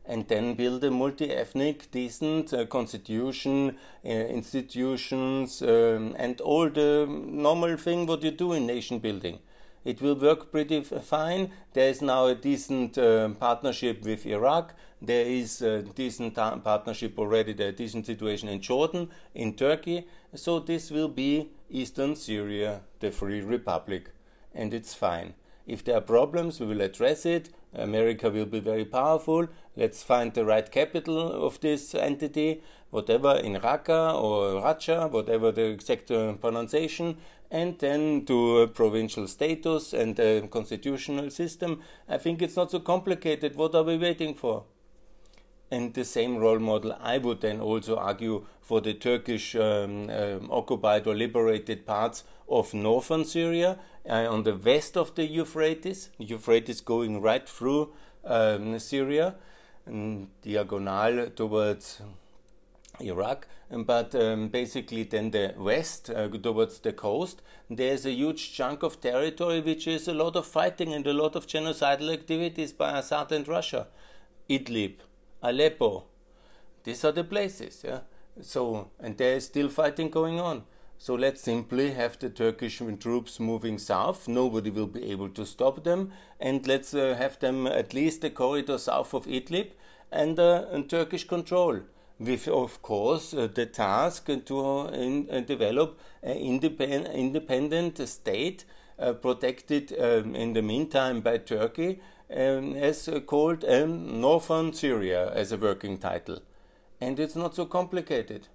And 0.05 0.27
then 0.29 0.55
build 0.55 0.83
a 0.85 0.91
multi-ethnic, 0.91 1.91
decent 1.91 2.53
uh, 2.53 2.67
constitution, 2.67 3.77
uh, 4.05 4.09
institutions, 4.09 5.63
um, 5.63 6.15
and 6.19 6.41
all 6.41 6.69
the 6.69 7.07
normal 7.09 7.77
thing 7.77 8.07
what 8.07 8.23
you 8.23 8.31
do 8.31 8.53
in 8.53 8.67
nation 8.67 8.99
building. 8.99 9.39
It 9.85 10.01
will 10.01 10.15
work 10.15 10.53
pretty 10.53 10.81
fine. 10.83 11.51
There 11.73 11.89
is 11.89 12.03
now 12.03 12.27
a 12.27 12.35
decent 12.35 12.99
uh, 12.99 13.31
partnership 13.31 14.05
with 14.05 14.27
Iraq. 14.27 14.75
There 15.01 15.27
is 15.27 15.61
a 15.61 15.83
decent 15.83 16.35
partnership 16.35 17.19
already, 17.19 17.53
there 17.53 17.71
a 17.71 17.73
decent 17.73 18.07
situation 18.07 18.49
in 18.49 18.61
Jordan, 18.61 19.09
in 19.35 19.55
Turkey. 19.55 20.07
So 20.35 20.61
this 20.61 20.91
will 20.93 21.09
be 21.09 21.51
Eastern 21.69 22.15
Syria, 22.15 22.83
the 23.01 23.11
Free 23.11 23.41
Republic, 23.41 24.11
and 24.55 24.73
it's 24.73 24.95
fine. 24.95 25.35
If 25.67 25.85
there 25.85 25.97
are 25.97 26.01
problems, 26.01 26.61
we 26.61 26.67
will 26.67 26.81
address 26.81 27.27
it. 27.27 27.51
America 27.75 28.31
will 28.31 28.47
be 28.47 28.61
very 28.61 28.85
powerful. 28.85 29.49
Let's 29.77 30.03
find 30.03 30.33
the 30.33 30.45
right 30.45 30.71
capital 30.71 31.47
of 31.47 31.61
this 31.61 31.95
entity, 31.95 32.63
whatever 32.91 33.37
in 33.37 33.55
Raqqa 33.55 34.15
or 34.21 34.63
Racha, 34.63 35.11
whatever 35.11 35.51
the 35.53 35.65
exact 35.67 36.11
uh, 36.11 36.35
pronunciation, 36.35 37.17
and 37.51 37.79
then 37.79 38.27
a 38.29 38.67
provincial 38.67 39.27
status 39.29 39.93
and 39.93 40.19
a 40.19 40.47
constitutional 40.49 41.31
system. 41.31 41.81
I 42.09 42.19
think 42.19 42.43
it's 42.43 42.57
not 42.57 42.71
so 42.71 42.81
complicated. 42.81 43.57
What 43.57 43.75
are 43.75 43.83
we 43.83 43.99
waiting 43.99 44.35
for? 44.35 44.65
And 45.73 45.95
the 45.95 46.05
same 46.05 46.37
role 46.37 46.59
model, 46.59 46.95
I 47.01 47.17
would 47.17 47.41
then 47.41 47.59
also 47.59 47.97
argue 47.97 48.45
for 48.61 48.83
the 48.83 48.93
Turkish 48.93 49.57
um, 49.57 50.11
um, 50.11 50.51
occupied 50.51 51.07
or 51.07 51.15
liberated 51.15 51.87
parts 51.87 52.25
of 52.47 52.75
northern 52.75 53.25
Syria 53.25 53.79
uh, 54.07 54.27
on 54.31 54.43
the 54.43 54.55
west 54.55 54.99
of 54.99 55.15
the 55.15 55.25
Euphrates, 55.25 56.11
Euphrates 56.19 56.83
going 56.83 57.23
right 57.23 57.49
through 57.49 57.95
um, 58.23 58.79
Syria, 58.79 59.37
diagonal 60.43 61.31
towards 61.31 62.03
Iraq, 63.01 63.47
but 63.71 64.15
um, 64.15 64.49
basically 64.49 65.05
then 65.05 65.31
the 65.31 65.55
west 65.57 66.11
uh, 66.11 66.29
towards 66.29 66.81
the 66.81 66.93
coast, 66.93 67.41
there's 67.71 68.05
a 68.05 68.13
huge 68.13 68.53
chunk 68.53 68.83
of 68.83 69.01
territory 69.01 69.63
which 69.63 69.87
is 69.87 70.07
a 70.07 70.13
lot 70.13 70.37
of 70.37 70.47
fighting 70.47 70.93
and 70.93 71.07
a 71.07 71.15
lot 71.15 71.35
of 71.35 71.47
genocidal 71.47 72.13
activities 72.13 72.75
by 72.75 72.99
Assad 72.99 73.33
and 73.33 73.49
Russia. 73.49 73.87
Idlib, 74.51 74.97
Aleppo. 75.43 76.05
These 76.85 77.05
are 77.05 77.13
the 77.13 77.25
places, 77.25 77.83
yeah. 77.85 78.01
So, 78.41 78.91
and 78.99 79.17
there 79.19 79.37
is 79.37 79.45
still 79.45 79.69
fighting 79.69 80.11
going 80.11 80.41
on. 80.41 80.65
So 80.99 81.15
let's 81.15 81.41
simply 81.41 81.91
have 81.91 82.19
the 82.19 82.31
Turkish 82.31 82.81
troops 83.01 83.41
moving 83.41 83.79
south. 83.79 84.29
Nobody 84.29 84.71
will 84.71 84.87
be 84.87 85.11
able 85.11 85.29
to 85.31 85.45
stop 85.45 85.83
them, 85.83 86.13
and 86.39 86.67
let's 86.67 86.95
uh, 86.95 87.17
have 87.19 87.41
them 87.41 87.67
at 87.67 87.93
least 87.93 88.23
a 88.25 88.31
corridor 88.31 88.79
south 88.79 89.13
of 89.13 89.27
Idlib 89.27 89.73
and, 90.13 90.39
uh, 90.39 90.67
and 90.71 90.89
Turkish 90.89 91.25
control. 91.27 91.81
With, 92.21 92.47
of 92.47 92.83
course, 92.83 93.35
uh, 93.35 93.49
the 93.53 93.67
task 93.67 94.27
to 94.27 94.87
in, 94.89 95.29
uh, 95.29 95.41
develop 95.41 95.99
an 96.23 96.37
independent, 96.37 97.15
independent 97.15 98.09
state 98.09 98.65
uh, 98.97 99.13
protected 99.15 99.93
um, 99.99 100.37
in 100.37 100.53
the 100.53 100.63
meantime 100.63 101.21
by 101.21 101.39
Turkey 101.39 102.01
um, 102.35 102.75
as 102.75 103.09
uh, 103.09 103.21
called 103.21 103.65
um, 103.65 104.21
Northern 104.21 104.73
Syria 104.73 105.33
as 105.33 105.53
a 105.53 105.57
working 105.57 105.99
title. 105.99 106.41
And 107.01 107.19
it's 107.19 107.37
not 107.37 107.55
so 107.55 107.67
complicated. 107.67 108.49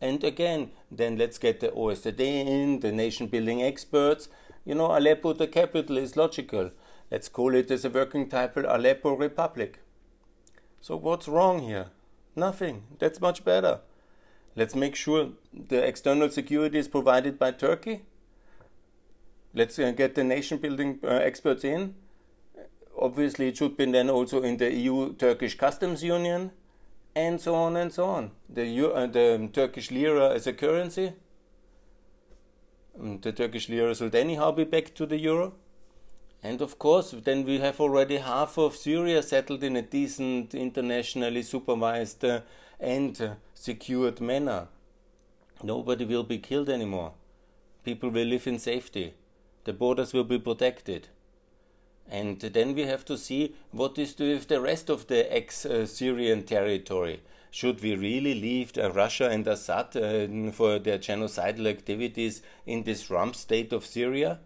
And 0.00 0.22
again, 0.22 0.72
then 0.90 1.16
let's 1.16 1.38
get 1.38 1.60
the 1.60 1.68
OSCE 1.68 2.20
in, 2.20 2.80
the 2.80 2.92
nation 2.92 3.28
building 3.28 3.62
experts. 3.62 4.28
You 4.64 4.74
know, 4.74 4.96
Aleppo, 4.96 5.32
the 5.32 5.46
capital, 5.46 5.96
is 5.96 6.16
logical. 6.16 6.70
Let's 7.10 7.28
call 7.28 7.54
it 7.54 7.70
as 7.70 7.84
a 7.84 7.90
working 7.90 8.28
title 8.28 8.64
Aleppo 8.66 9.14
Republic. 9.14 9.80
So, 10.80 10.96
what's 10.96 11.28
wrong 11.28 11.60
here? 11.60 11.86
Nothing. 12.34 12.82
That's 12.98 13.20
much 13.20 13.44
better. 13.44 13.80
Let's 14.54 14.74
make 14.74 14.94
sure 14.94 15.30
the 15.52 15.86
external 15.86 16.30
security 16.30 16.78
is 16.78 16.88
provided 16.88 17.38
by 17.38 17.52
Turkey. 17.52 18.02
Let's 19.54 19.78
uh, 19.78 19.92
get 19.92 20.14
the 20.14 20.24
nation 20.24 20.58
building 20.58 20.98
uh, 21.02 21.08
experts 21.08 21.64
in 21.64 21.94
obviously 22.98 23.48
it 23.48 23.56
should 23.56 23.76
be 23.76 23.90
then 23.90 24.10
also 24.10 24.42
in 24.42 24.56
the 24.56 24.72
EU 24.72 25.14
Turkish 25.14 25.56
customs 25.56 26.02
union 26.02 26.50
and 27.14 27.40
so 27.40 27.54
on 27.54 27.76
and 27.76 27.92
so 27.92 28.04
on. 28.04 28.30
The, 28.48 28.92
uh, 28.92 29.06
the 29.06 29.48
Turkish 29.52 29.90
lira 29.90 30.30
as 30.30 30.46
a 30.46 30.52
currency. 30.52 31.12
Um, 33.00 33.20
the 33.20 33.32
Turkish 33.32 33.68
lira 33.68 33.94
should 33.94 34.14
anyhow 34.14 34.50
be 34.52 34.64
back 34.64 34.94
to 34.94 35.06
the 35.06 35.18
euro. 35.18 35.54
And 36.42 36.60
of 36.60 36.78
course, 36.78 37.14
then 37.24 37.44
we 37.44 37.58
have 37.58 37.80
already 37.80 38.18
half 38.18 38.58
of 38.58 38.76
Syria 38.76 39.22
settled 39.22 39.64
in 39.64 39.76
a 39.76 39.82
decent, 39.82 40.54
internationally 40.54 41.42
supervised 41.42 42.24
uh, 42.24 42.40
and 42.78 43.20
uh, 43.20 43.34
secured 43.54 44.20
manner. 44.20 44.68
Nobody 45.62 46.04
will 46.04 46.22
be 46.22 46.38
killed 46.38 46.68
anymore. 46.68 47.14
People 47.82 48.10
will 48.10 48.26
live 48.26 48.46
in 48.46 48.58
safety. 48.58 49.14
The 49.64 49.72
borders 49.72 50.12
will 50.12 50.24
be 50.24 50.38
protected. 50.38 51.08
And 52.08 52.40
then 52.40 52.74
we 52.74 52.82
have 52.82 53.04
to 53.06 53.18
see 53.18 53.54
what 53.72 53.98
is 53.98 54.16
with 54.18 54.48
the 54.48 54.60
rest 54.60 54.90
of 54.90 55.06
the 55.08 55.34
ex 55.34 55.66
Syrian 55.86 56.44
territory. 56.44 57.20
Should 57.50 57.82
we 57.82 57.94
really 57.96 58.34
leave 58.34 58.72
Russia 58.76 59.30
and 59.30 59.46
Assad 59.46 59.96
uh, 59.96 60.52
for 60.52 60.78
their 60.78 60.98
genocidal 60.98 61.66
activities 61.66 62.42
in 62.66 62.82
this 62.82 63.10
rump 63.10 63.34
state 63.34 63.72
of 63.72 63.86
Syria? 63.86 64.40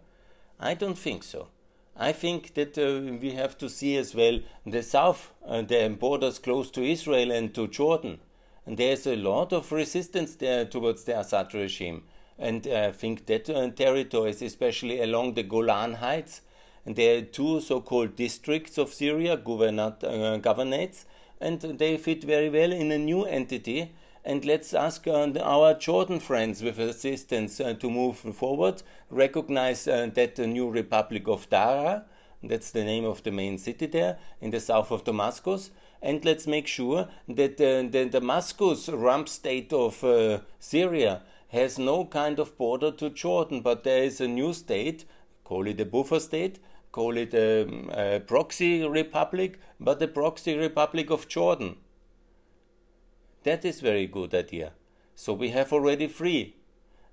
I 0.59 0.75
don't 0.75 0.97
think 0.97 1.23
so. 1.23 1.49
I 1.97 2.13
think 2.13 2.53
that 2.53 2.77
uh, 2.77 3.17
we 3.21 3.31
have 3.31 3.57
to 3.57 3.69
see 3.69 3.97
as 3.97 4.15
well 4.15 4.39
the 4.65 4.81
south, 4.81 5.31
uh, 5.45 5.61
the 5.61 5.95
borders 5.99 6.39
close 6.39 6.71
to 6.71 6.83
Israel 6.83 7.31
and 7.31 7.53
to 7.53 7.67
Jordan. 7.67 8.19
And 8.65 8.77
there's 8.77 9.05
a 9.05 9.15
lot 9.15 9.51
of 9.51 9.71
resistance 9.71 10.35
there 10.35 10.65
towards 10.65 11.03
the 11.03 11.19
Assad 11.19 11.53
regime. 11.53 12.03
And 12.39 12.65
I 12.65 12.91
think 12.91 13.25
that 13.25 13.49
uh, 13.49 13.69
territories, 13.71 14.41
especially 14.41 15.01
along 15.01 15.33
the 15.33 15.43
Golan 15.43 15.95
Heights, 15.95 16.41
there 16.85 17.17
are 17.17 17.21
two 17.21 17.61
so-called 17.61 18.15
districts 18.15 18.77
of 18.77 18.93
Syria, 18.93 19.37
governat, 19.37 20.03
uh, 20.03 20.37
governorates, 20.39 21.05
and 21.39 21.61
they 21.61 21.97
fit 21.97 22.23
very 22.23 22.49
well 22.49 22.71
in 22.71 22.91
a 22.91 22.97
new 22.97 23.23
entity. 23.25 23.93
And 24.23 24.45
let's 24.45 24.73
ask 24.73 25.07
uh, 25.07 25.31
our 25.41 25.73
Jordan 25.73 26.19
friends 26.19 26.61
with 26.61 26.77
assistance 26.77 27.59
uh, 27.59 27.73
to 27.73 27.89
move 27.89 28.17
forward, 28.17 28.83
recognize 29.09 29.87
uh, 29.87 30.09
that 30.13 30.35
the 30.35 30.45
new 30.45 30.69
Republic 30.69 31.27
of 31.27 31.49
Dara, 31.49 32.05
that's 32.43 32.71
the 32.71 32.83
name 32.83 33.05
of 33.05 33.23
the 33.23 33.31
main 33.31 33.57
city 33.57 33.87
there, 33.87 34.17
in 34.39 34.51
the 34.51 34.59
south 34.59 34.91
of 34.91 35.03
Damascus, 35.03 35.71
and 36.01 36.25
let's 36.25 36.47
make 36.47 36.67
sure 36.67 37.07
that 37.27 37.57
the 37.57 38.09
Damascus 38.11 38.89
rump 38.89 39.29
state 39.29 39.71
of 39.71 40.03
uh, 40.03 40.39
Syria 40.59 41.21
has 41.49 41.77
no 41.77 42.05
kind 42.05 42.39
of 42.39 42.57
border 42.57 42.91
to 42.91 43.09
Jordan, 43.09 43.61
but 43.61 43.83
there 43.83 44.03
is 44.03 44.21
a 44.21 44.27
new 44.27 44.53
state, 44.53 45.05
call 45.43 45.67
it 45.67 45.79
a 45.79 45.85
buffer 45.85 46.19
state, 46.19 46.59
call 46.91 47.17
it 47.17 47.33
a, 47.33 47.67
a 48.15 48.19
proxy 48.19 48.87
republic, 48.87 49.59
but 49.79 49.99
the 49.99 50.07
proxy 50.07 50.57
republic 50.57 51.09
of 51.09 51.27
Jordan. 51.27 51.77
That 53.43 53.65
is 53.65 53.79
very 53.81 54.07
good 54.07 54.33
idea. 54.35 54.73
So 55.15 55.33
we 55.33 55.49
have 55.49 55.73
already 55.73 56.07
three. 56.07 56.55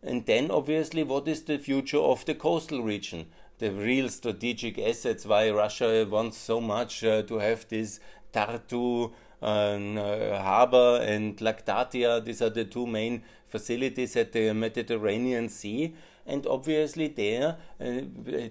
And 0.03 0.27
then 0.27 0.51
obviously 0.51 1.03
what 1.03 1.27
is 1.27 1.43
the 1.43 1.59
future 1.59 1.99
of 1.99 2.25
the 2.25 2.35
coastal 2.35 2.83
region? 2.83 3.27
The 3.59 3.73
real 3.73 4.09
strategic 4.09 4.79
assets 4.79 5.27
why 5.27 5.51
Russia 5.51 6.07
wants 6.09 6.39
so 6.39 6.61
much 6.61 7.03
uh, 7.03 7.23
to 7.23 7.39
have 7.39 7.67
this 7.69 7.99
Tartu 8.33 9.13
um, 9.43 9.99
uh, 9.99 10.39
harbor 10.39 11.01
and 11.03 11.41
Latakia. 11.41 12.21
These 12.21 12.43
are 12.43 12.51
the 12.51 12.65
two 12.65 12.87
main 12.87 13.23
facilities 13.49 14.17
at 14.17 14.33
the 14.33 14.53
Mediterranean 14.53 15.49
Sea 15.49 15.95
and 16.29 16.47
obviously 16.47 17.09
there 17.09 17.57
uh, 17.81 18.01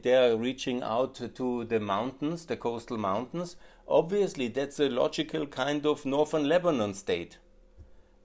they 0.03 0.15
are 0.15 0.35
reaching 0.35 0.81
out 0.81 1.15
to 1.35 1.63
the 1.65 1.79
mountains, 1.79 2.47
the 2.47 2.57
coastal 2.57 2.97
mountains. 2.97 3.55
Obviously, 3.87 4.47
that's 4.47 4.79
a 4.79 4.89
logical 4.89 5.45
kind 5.45 5.85
of 5.85 6.05
northern 6.05 6.49
Lebanon 6.49 6.95
state. 6.95 7.37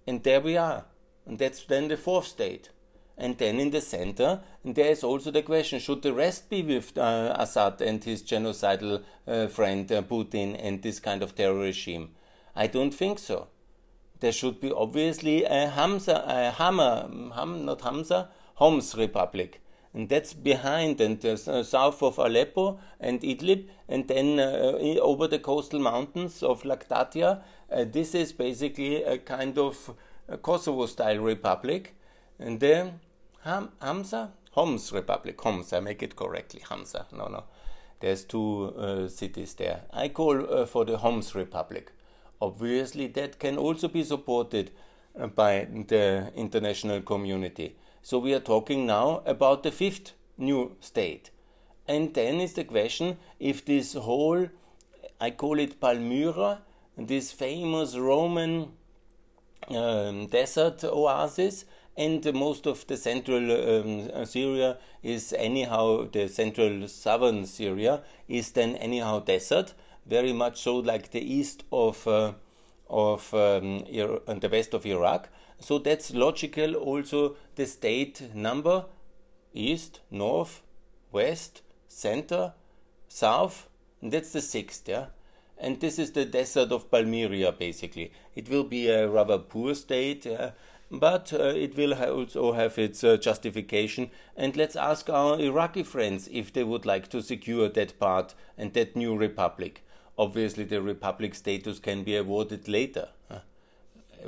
And 0.06 0.22
there 0.22 0.40
we 0.40 0.56
are. 0.56 0.86
And 1.26 1.38
that's 1.38 1.64
then 1.64 1.88
the 1.88 1.98
fourth 1.98 2.26
state. 2.26 2.70
And 3.18 3.36
then 3.36 3.60
in 3.60 3.70
the 3.70 3.82
center, 3.82 4.40
there 4.64 4.90
is 4.90 5.04
also 5.04 5.30
the 5.30 5.42
question 5.42 5.78
should 5.78 6.02
the 6.02 6.14
rest 6.14 6.48
be 6.48 6.62
with 6.62 6.96
uh, 6.96 7.36
Assad 7.38 7.82
and 7.82 8.02
his 8.02 8.22
genocidal 8.22 9.04
uh, 9.26 9.46
friend 9.48 9.92
uh, 9.92 10.02
Putin 10.02 10.58
and 10.58 10.82
this 10.82 10.98
kind 10.98 11.22
of 11.22 11.34
terror 11.34 11.58
regime? 11.58 12.14
I 12.56 12.66
don't 12.66 12.94
think 12.94 13.18
so. 13.18 13.48
There 14.22 14.30
should 14.30 14.60
be 14.60 14.70
obviously 14.70 15.42
a 15.42 15.66
Hamza, 15.66 16.24
a 16.24 16.52
Hama, 16.52 17.10
Ham, 17.34 17.64
not 17.64 17.80
Hamza, 17.80 18.28
Homs 18.54 18.94
Republic. 18.96 19.60
And 19.92 20.08
that's 20.08 20.32
behind 20.32 21.00
and 21.00 21.24
uh, 21.24 21.64
south 21.64 22.04
of 22.04 22.18
Aleppo 22.18 22.78
and 23.00 23.20
Idlib, 23.20 23.66
and 23.88 24.06
then 24.06 24.38
uh, 24.38 24.78
over 25.00 25.26
the 25.26 25.40
coastal 25.40 25.80
mountains 25.80 26.40
of 26.40 26.64
Latakia. 26.64 27.42
Uh, 27.68 27.84
this 27.84 28.14
is 28.14 28.32
basically 28.32 29.02
a 29.02 29.18
kind 29.18 29.58
of 29.58 29.92
Kosovo 30.40 30.86
style 30.86 31.18
republic. 31.18 31.96
And 32.38 32.60
then 32.60 33.00
Ham- 33.42 33.72
Hamza? 33.80 34.34
Homs 34.52 34.92
Republic. 34.92 35.40
Homs, 35.40 35.72
I 35.72 35.80
make 35.80 36.00
it 36.00 36.14
correctly. 36.14 36.62
Hamza. 36.68 37.06
No, 37.10 37.26
no. 37.26 37.42
There's 37.98 38.24
two 38.24 38.72
uh, 38.78 39.08
cities 39.08 39.54
there. 39.54 39.80
I 39.92 40.10
call 40.10 40.46
uh, 40.48 40.66
for 40.66 40.84
the 40.84 40.98
Homs 40.98 41.34
Republic. 41.34 41.90
Obviously, 42.42 43.06
that 43.06 43.38
can 43.38 43.56
also 43.56 43.86
be 43.86 44.02
supported 44.02 44.72
uh, 45.18 45.28
by 45.28 45.68
the 45.88 46.32
international 46.34 47.00
community. 47.02 47.76
So 48.02 48.18
we 48.18 48.34
are 48.34 48.40
talking 48.40 48.84
now 48.84 49.22
about 49.24 49.62
the 49.62 49.70
fifth 49.70 50.14
new 50.36 50.76
state. 50.80 51.30
And 51.86 52.12
then 52.14 52.40
is 52.40 52.54
the 52.54 52.64
question 52.64 53.18
if 53.38 53.64
this 53.64 53.94
whole, 53.94 54.48
I 55.20 55.30
call 55.30 55.60
it 55.60 55.80
Palmyra, 55.80 56.62
this 56.96 57.30
famous 57.30 57.96
Roman 57.96 58.72
um, 59.68 60.26
desert 60.26 60.82
oasis, 60.84 61.64
and 61.96 62.24
most 62.34 62.66
of 62.66 62.86
the 62.86 62.96
central 62.96 63.44
um, 63.52 64.26
Syria 64.26 64.78
is 65.02 65.34
anyhow 65.38 66.08
the 66.10 66.26
central 66.28 66.88
southern 66.88 67.44
Syria 67.46 68.02
is 68.26 68.52
then 68.52 68.76
anyhow 68.76 69.20
desert, 69.20 69.74
very 70.06 70.32
much 70.32 70.60
so 70.60 70.76
like 70.76 71.10
the 71.10 71.20
east 71.20 71.64
of 71.72 72.06
uh, 72.06 72.32
of 72.88 73.32
um, 73.32 73.78
the 73.80 74.48
west 74.50 74.74
of 74.74 74.84
Iraq. 74.84 75.28
So 75.60 75.78
that's 75.78 76.12
logical. 76.12 76.74
Also, 76.74 77.36
the 77.54 77.66
state 77.66 78.34
number 78.34 78.86
east, 79.54 80.00
north, 80.10 80.62
west, 81.10 81.62
center, 81.88 82.52
south. 83.08 83.68
And 84.00 84.12
that's 84.12 84.32
the 84.32 84.40
sixth, 84.40 84.88
yeah. 84.88 85.06
And 85.58 85.78
this 85.80 85.98
is 85.98 86.12
the 86.12 86.24
desert 86.24 86.72
of 86.72 86.90
Palmyra, 86.90 87.52
basically. 87.52 88.12
It 88.34 88.48
will 88.48 88.64
be 88.64 88.88
a 88.88 89.08
rather 89.08 89.38
poor 89.38 89.74
state, 89.74 90.26
but 90.90 91.32
uh, 91.32 91.44
it 91.54 91.76
will 91.76 91.94
also 91.94 92.52
have 92.52 92.78
its 92.78 93.04
uh, 93.04 93.16
justification. 93.16 94.10
And 94.36 94.56
let's 94.56 94.74
ask 94.74 95.08
our 95.08 95.38
Iraqi 95.38 95.84
friends 95.84 96.28
if 96.32 96.52
they 96.52 96.64
would 96.64 96.84
like 96.84 97.08
to 97.10 97.22
secure 97.22 97.68
that 97.68 97.98
part 98.00 98.34
and 98.58 98.72
that 98.72 98.96
new 98.96 99.16
republic. 99.16 99.84
Obviously, 100.18 100.64
the 100.64 100.82
republic 100.82 101.34
status 101.34 101.78
can 101.78 102.04
be 102.04 102.16
awarded 102.16 102.68
later, 102.68 103.08
uh, 103.30 103.38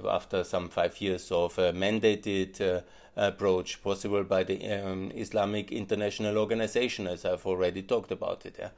after 0.09 0.43
some 0.43 0.69
five 0.69 1.01
years 1.01 1.31
of 1.31 1.59
a 1.59 1.73
mandated 1.73 2.61
uh, 2.61 2.81
approach 3.17 3.83
possible 3.83 4.25
by 4.25 4.43
the 4.43 4.67
um, 4.73 5.13
Islamic 5.15 5.71
International 5.71 6.39
Organization, 6.39 7.07
as 7.07 7.25
I've 7.25 7.47
already 7.47 7.83
talked 7.83 8.11
about 8.11 8.47
it. 8.47 8.57
Yeah? 8.59 8.71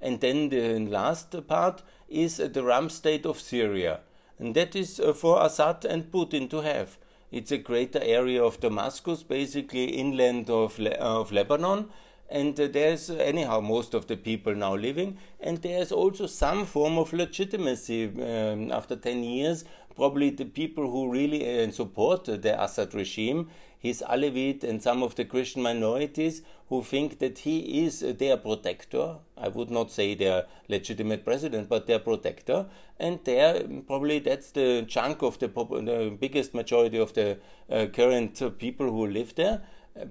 And 0.00 0.20
then 0.20 0.48
the 0.48 0.78
last 0.80 1.34
part 1.46 1.82
is 2.08 2.36
the 2.38 2.62
Ram 2.62 2.90
state 2.90 3.24
of 3.24 3.40
Syria. 3.40 4.00
And 4.38 4.54
that 4.54 4.74
is 4.74 4.98
uh, 4.98 5.12
for 5.12 5.44
Assad 5.44 5.84
and 5.84 6.10
Putin 6.10 6.50
to 6.50 6.62
have. 6.62 6.98
It's 7.30 7.52
a 7.52 7.58
greater 7.58 8.00
area 8.02 8.42
of 8.42 8.60
Damascus, 8.60 9.22
basically 9.22 9.86
inland 9.86 10.50
of, 10.50 10.78
Le- 10.78 10.90
of 10.90 11.32
Lebanon, 11.32 11.90
and 12.30 12.58
uh, 12.58 12.66
there's 12.66 13.10
anyhow 13.10 13.60
most 13.60 13.94
of 13.94 14.06
the 14.06 14.16
people 14.16 14.54
now 14.54 14.74
living 14.74 15.18
and 15.40 15.62
there's 15.62 15.92
also 15.92 16.26
some 16.26 16.64
form 16.64 16.98
of 16.98 17.12
legitimacy 17.12 18.04
um, 18.06 18.72
after 18.72 18.96
10 18.96 19.22
years 19.22 19.64
probably 19.94 20.30
the 20.30 20.44
people 20.44 20.90
who 20.90 21.10
really 21.10 21.62
uh, 21.62 21.70
support 21.70 22.24
the 22.24 22.62
Assad 22.62 22.94
regime 22.94 23.48
his 23.84 24.02
Alevite 24.08 24.64
and 24.64 24.82
some 24.82 25.02
of 25.02 25.14
the 25.14 25.26
Christian 25.26 25.60
minorities 25.60 26.40
who 26.70 26.82
think 26.82 27.18
that 27.18 27.40
he 27.40 27.84
is 27.84 28.00
their 28.00 28.38
protector. 28.38 29.16
I 29.36 29.48
would 29.48 29.70
not 29.70 29.90
say 29.90 30.14
their 30.14 30.46
legitimate 30.68 31.22
president, 31.22 31.68
but 31.68 31.86
their 31.86 31.98
protector. 31.98 32.64
And 32.98 33.20
there, 33.24 33.62
probably 33.86 34.20
that's 34.20 34.52
the 34.52 34.86
chunk 34.88 35.20
of 35.20 35.38
the, 35.38 35.48
the 35.48 36.16
biggest 36.18 36.54
majority 36.54 36.96
of 36.96 37.12
the 37.12 37.36
uh, 37.70 37.84
current 37.92 38.42
people 38.58 38.90
who 38.90 39.06
live 39.06 39.34
there 39.34 39.60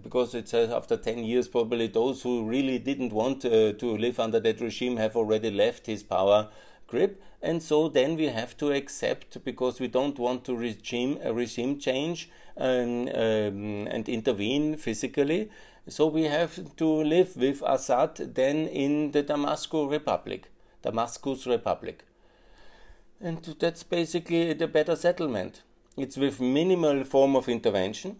because 0.01 0.33
it 0.33 0.47
says 0.47 0.69
after 0.69 0.95
10 0.95 1.19
years 1.19 1.47
probably 1.47 1.87
those 1.87 2.21
who 2.21 2.45
really 2.45 2.79
didn't 2.79 3.11
want 3.11 3.43
uh, 3.43 3.73
to 3.73 3.97
live 3.97 4.19
under 4.19 4.39
that 4.39 4.61
regime 4.61 4.97
have 4.97 5.15
already 5.15 5.51
left 5.51 5.87
his 5.87 6.03
power 6.03 6.49
grip. 6.87 7.21
And 7.41 7.61
so 7.61 7.89
then 7.89 8.15
we 8.15 8.27
have 8.27 8.55
to 8.57 8.71
accept 8.71 9.43
because 9.43 9.79
we 9.79 9.87
don't 9.87 10.17
want 10.17 10.45
to 10.45 10.55
regime 10.55 11.19
a 11.21 11.33
regime 11.33 11.79
change 11.79 12.29
and, 12.55 13.09
um, 13.09 13.15
um, 13.15 13.87
and 13.87 14.07
intervene 14.07 14.77
physically. 14.77 15.49
So 15.89 16.07
we 16.07 16.23
have 16.23 16.75
to 16.77 16.87
live 16.87 17.35
with 17.35 17.61
Assad 17.65 18.15
then 18.35 18.67
in 18.67 19.11
the 19.11 19.21
Damascus 19.21 19.87
Republic 19.89 20.49
Damascus 20.81 21.47
Republic. 21.47 22.03
And 23.19 23.41
that's 23.59 23.83
basically 23.83 24.53
the 24.53 24.67
better 24.67 24.95
settlement. 24.95 25.61
It's 25.95 26.17
with 26.17 26.41
minimal 26.41 27.03
form 27.05 27.35
of 27.35 27.47
intervention 27.47 28.17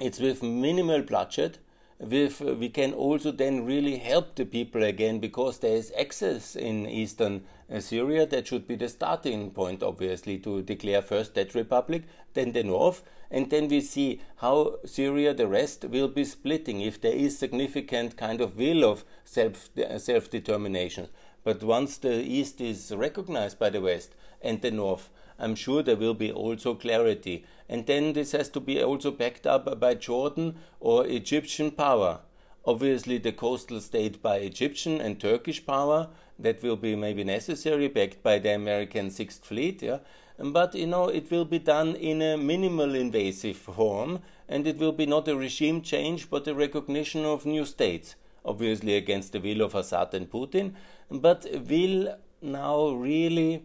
it's 0.00 0.18
with 0.18 0.42
minimal 0.42 1.02
budget 1.02 1.58
with 1.98 2.40
we 2.40 2.68
can 2.68 2.92
also 2.92 3.30
then 3.30 3.64
really 3.64 3.98
help 3.98 4.34
the 4.34 4.44
people 4.44 4.82
again 4.82 5.20
because 5.20 5.58
there 5.58 5.76
is 5.76 5.92
access 5.96 6.56
in 6.56 6.86
eastern 6.86 7.42
uh, 7.72 7.78
Syria 7.78 8.26
that 8.26 8.48
should 8.48 8.66
be 8.66 8.74
the 8.74 8.88
starting 8.88 9.50
point 9.52 9.82
obviously 9.82 10.38
to 10.38 10.62
declare 10.62 11.00
first 11.00 11.34
that 11.34 11.54
republic 11.54 12.02
then 12.34 12.52
the 12.52 12.64
north. 12.64 13.02
And 13.30 13.48
then 13.48 13.68
we 13.68 13.80
see 13.80 14.20
how 14.36 14.78
Syria 14.84 15.32
the 15.32 15.46
rest 15.46 15.84
will 15.84 16.08
be 16.08 16.24
splitting 16.24 16.80
if 16.82 17.00
there 17.00 17.14
is 17.14 17.38
significant 17.38 18.16
kind 18.16 18.40
of 18.40 18.58
will 18.58 18.84
of 18.84 19.04
self 19.24 19.70
uh, 19.78 19.98
self 19.98 20.28
determination 20.28 21.08
but 21.44 21.62
once 21.62 21.96
the 21.98 22.22
east 22.22 22.60
is 22.60 22.92
recognized 22.94 23.58
by 23.58 23.70
the 23.70 23.80
west 23.80 24.14
and 24.40 24.60
the 24.62 24.70
north 24.70 25.10
I'm 25.42 25.56
sure 25.56 25.82
there 25.82 25.96
will 25.96 26.14
be 26.14 26.30
also 26.30 26.74
clarity. 26.74 27.44
And 27.68 27.86
then 27.86 28.12
this 28.12 28.30
has 28.30 28.48
to 28.50 28.60
be 28.60 28.80
also 28.82 29.10
backed 29.10 29.46
up 29.46 29.80
by 29.80 29.94
Jordan 29.94 30.54
or 30.78 31.04
Egyptian 31.04 31.72
power. 31.72 32.20
Obviously, 32.64 33.18
the 33.18 33.32
coastal 33.32 33.80
state 33.80 34.22
by 34.22 34.36
Egyptian 34.36 35.00
and 35.00 35.18
Turkish 35.18 35.66
power 35.66 36.10
that 36.38 36.62
will 36.62 36.76
be 36.76 36.94
maybe 36.94 37.24
necessary, 37.24 37.88
backed 37.88 38.22
by 38.22 38.38
the 38.38 38.54
American 38.54 39.10
Sixth 39.10 39.44
Fleet. 39.44 39.82
Yeah, 39.82 39.98
but 40.38 40.76
you 40.76 40.86
know 40.86 41.08
it 41.08 41.28
will 41.32 41.44
be 41.44 41.58
done 41.58 41.96
in 41.96 42.22
a 42.22 42.36
minimal 42.36 42.94
invasive 42.94 43.56
form, 43.56 44.20
and 44.48 44.64
it 44.64 44.78
will 44.78 44.92
be 44.92 45.06
not 45.06 45.26
a 45.26 45.36
regime 45.36 45.82
change, 45.82 46.30
but 46.30 46.46
a 46.46 46.54
recognition 46.54 47.24
of 47.24 47.44
new 47.44 47.64
states. 47.64 48.14
Obviously, 48.44 48.96
against 48.96 49.32
the 49.32 49.40
will 49.40 49.62
of 49.62 49.74
Assad 49.74 50.14
and 50.14 50.30
Putin, 50.30 50.74
but 51.10 51.44
will 51.68 52.16
now 52.40 52.90
really 52.90 53.64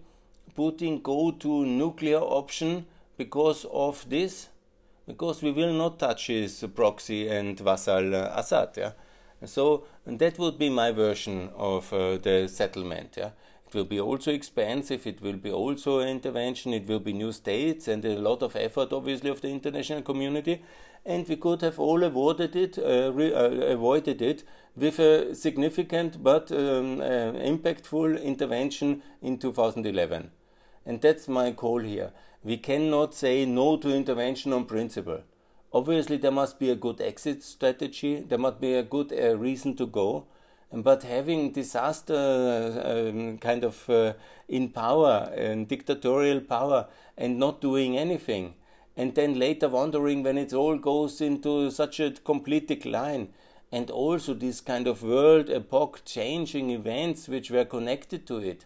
Putin 0.58 1.04
go 1.04 1.32
to 1.32 1.66
nuclear 1.66 2.20
option 2.20 2.86
because 3.16 3.66
of 3.72 4.10
this? 4.10 4.50
Because 5.06 5.42
we 5.42 5.52
will 5.52 5.74
not 5.74 6.00
touch 6.00 6.28
his 6.28 6.66
proxy 6.76 7.28
and 7.30 7.60
vassal 7.60 8.16
uh, 8.16 8.34
Assad. 8.36 8.70
Yeah? 8.76 8.92
So 9.46 9.86
that 10.06 10.40
would 10.40 10.58
be 10.58 10.70
my 10.70 10.92
version 10.92 11.50
of 11.56 11.94
uh, 11.94 12.18
the 12.18 12.48
settlement. 12.48 13.16
Yeah? 13.18 13.30
It 13.68 13.76
will 13.76 13.86
be 13.86 14.00
also 14.00 14.32
expensive, 14.32 15.06
it 15.06 15.22
will 15.22 15.36
be 15.36 15.52
also 15.52 16.00
intervention, 16.00 16.74
it 16.74 16.88
will 16.88 17.02
be 17.02 17.12
new 17.12 17.34
states 17.34 17.88
and 17.88 18.04
a 18.06 18.18
lot 18.18 18.42
of 18.42 18.56
effort, 18.56 18.94
obviously, 18.94 19.30
of 19.30 19.42
the 19.42 19.50
international 19.50 20.02
community. 20.02 20.64
And 21.06 21.28
we 21.28 21.36
could 21.36 21.62
have 21.62 21.78
all 21.78 22.04
avoided 22.04 22.56
it, 22.56 22.80
uh, 22.80 23.12
re- 23.14 23.34
uh, 23.34 23.74
avoided 23.74 24.22
it 24.22 24.44
with 24.76 25.00
a 25.00 25.36
significant 25.36 26.24
but 26.24 26.52
um, 26.52 27.02
uh, 27.02 27.34
impactful 27.52 28.24
intervention 28.24 29.04
in 29.22 29.38
2011. 29.38 30.32
And 30.88 31.02
that's 31.02 31.28
my 31.28 31.52
call 31.52 31.80
here. 31.80 32.14
We 32.46 32.56
cannot 32.56 33.14
say 33.14 33.46
no 33.46 33.76
to 33.76 33.94
intervention 33.94 34.54
on 34.54 34.64
principle. 34.64 35.20
Obviously, 35.74 36.16
there 36.16 36.32
must 36.32 36.60
be 36.60 36.70
a 36.70 36.78
good 36.78 37.02
exit 37.02 37.44
strategy, 37.44 38.22
there 38.22 38.38
must 38.38 38.62
be 38.62 38.74
a 38.74 38.84
good 38.84 39.12
uh, 39.12 39.38
reason 39.38 39.76
to 39.76 39.86
go. 39.86 40.28
But 40.72 41.04
having 41.04 41.52
disaster 41.52 43.12
um, 43.14 43.38
kind 43.38 43.66
of 43.66 43.90
uh, 43.90 44.14
in 44.48 44.70
power 44.70 45.30
and 45.36 45.68
dictatorial 45.68 46.40
power 46.40 46.88
and 47.18 47.38
not 47.38 47.60
doing 47.60 47.98
anything, 47.98 48.54
and 48.96 49.14
then 49.14 49.38
later 49.38 49.68
wondering 49.68 50.24
when 50.24 50.38
it 50.38 50.54
all 50.54 50.78
goes 50.78 51.20
into 51.20 51.70
such 51.70 52.00
a 52.00 52.12
complete 52.12 52.70
decline, 52.70 53.34
and 53.74 53.92
also 53.92 54.34
this 54.34 54.62
kind 54.62 54.88
of 54.88 55.04
world 55.04 55.50
epoch 55.50 56.02
changing 56.06 56.70
events 56.70 57.28
which 57.28 57.52
were 57.52 57.66
connected 57.66 58.26
to 58.28 58.38
it 58.38 58.66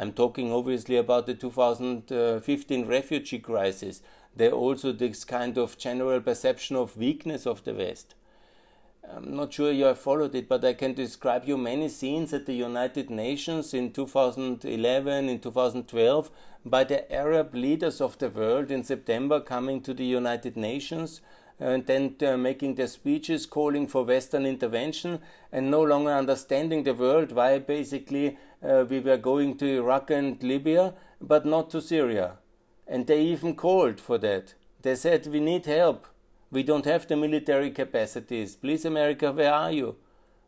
I'm 0.00 0.12
talking 0.12 0.52
obviously 0.52 0.96
about 0.96 1.26
the 1.26 1.34
2015 1.34 2.86
refugee 2.86 3.40
crisis. 3.40 4.00
There 4.36 4.52
also 4.52 4.92
this 4.92 5.24
kind 5.24 5.58
of 5.58 5.76
general 5.76 6.20
perception 6.20 6.76
of 6.76 6.96
weakness 6.96 7.48
of 7.48 7.64
the 7.64 7.74
West. 7.74 8.14
I'm 9.12 9.34
not 9.34 9.52
sure 9.52 9.72
you 9.72 9.86
have 9.86 9.98
followed 9.98 10.36
it, 10.36 10.48
but 10.48 10.64
I 10.64 10.74
can 10.74 10.94
describe 10.94 11.46
you 11.46 11.58
many 11.58 11.88
scenes 11.88 12.32
at 12.32 12.46
the 12.46 12.52
United 12.52 13.10
Nations 13.10 13.74
in 13.74 13.92
2011, 13.92 15.28
in 15.28 15.40
2012, 15.40 16.30
by 16.64 16.84
the 16.84 17.12
Arab 17.12 17.54
leaders 17.54 18.00
of 18.00 18.18
the 18.18 18.28
world 18.28 18.70
in 18.70 18.84
September 18.84 19.40
coming 19.40 19.80
to 19.80 19.94
the 19.94 20.04
United 20.04 20.56
Nations 20.56 21.22
and 21.58 21.86
then 21.86 22.14
uh, 22.24 22.36
making 22.36 22.76
their 22.76 22.86
speeches 22.86 23.46
calling 23.46 23.88
for 23.88 24.04
Western 24.04 24.46
intervention 24.46 25.18
and 25.50 25.70
no 25.70 25.82
longer 25.82 26.12
understanding 26.12 26.84
the 26.84 26.94
world 26.94 27.32
why 27.32 27.58
basically 27.58 28.38
uh, 28.62 28.84
we 28.88 29.00
were 29.00 29.16
going 29.16 29.56
to 29.58 29.66
Iraq 29.66 30.10
and 30.10 30.42
Libya, 30.42 30.94
but 31.20 31.46
not 31.46 31.70
to 31.70 31.80
Syria. 31.80 32.38
And 32.86 33.06
they 33.06 33.22
even 33.22 33.54
called 33.54 34.00
for 34.00 34.18
that. 34.18 34.54
They 34.82 34.94
said, 34.94 35.26
We 35.26 35.40
need 35.40 35.66
help. 35.66 36.06
We 36.50 36.62
don't 36.62 36.86
have 36.86 37.06
the 37.06 37.16
military 37.16 37.70
capacities. 37.70 38.56
Please, 38.56 38.84
America, 38.84 39.30
where 39.32 39.52
are 39.52 39.72
you? 39.72 39.96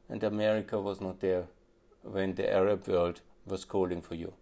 And 0.08 0.22
America 0.24 0.80
was 0.80 1.00
not 1.00 1.20
there 1.20 1.44
when 2.02 2.34
the 2.34 2.52
Arab 2.52 2.88
world 2.88 3.20
was 3.46 3.64
calling 3.64 4.00
for 4.00 4.14
you. 4.14 4.32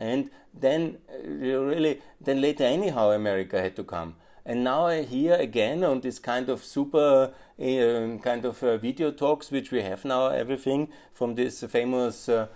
And 0.00 0.30
then, 0.54 0.98
uh, 1.12 1.28
really, 1.28 2.00
then 2.20 2.40
later, 2.40 2.64
anyhow, 2.64 3.10
America 3.10 3.60
had 3.60 3.74
to 3.76 3.84
come. 3.84 4.14
And 4.46 4.64
now 4.64 4.86
I 4.86 5.02
hear 5.02 5.34
again 5.34 5.84
on 5.84 6.00
this 6.00 6.18
kind 6.18 6.48
of 6.48 6.64
super 6.64 7.34
uh, 7.58 8.18
kind 8.22 8.44
of 8.44 8.62
uh, 8.62 8.78
video 8.78 9.10
talks, 9.10 9.50
which 9.50 9.70
we 9.72 9.82
have 9.82 10.04
now, 10.04 10.28
everything 10.28 10.88
from 11.12 11.34
this 11.34 11.62
famous 11.64 12.28
uh, 12.28 12.46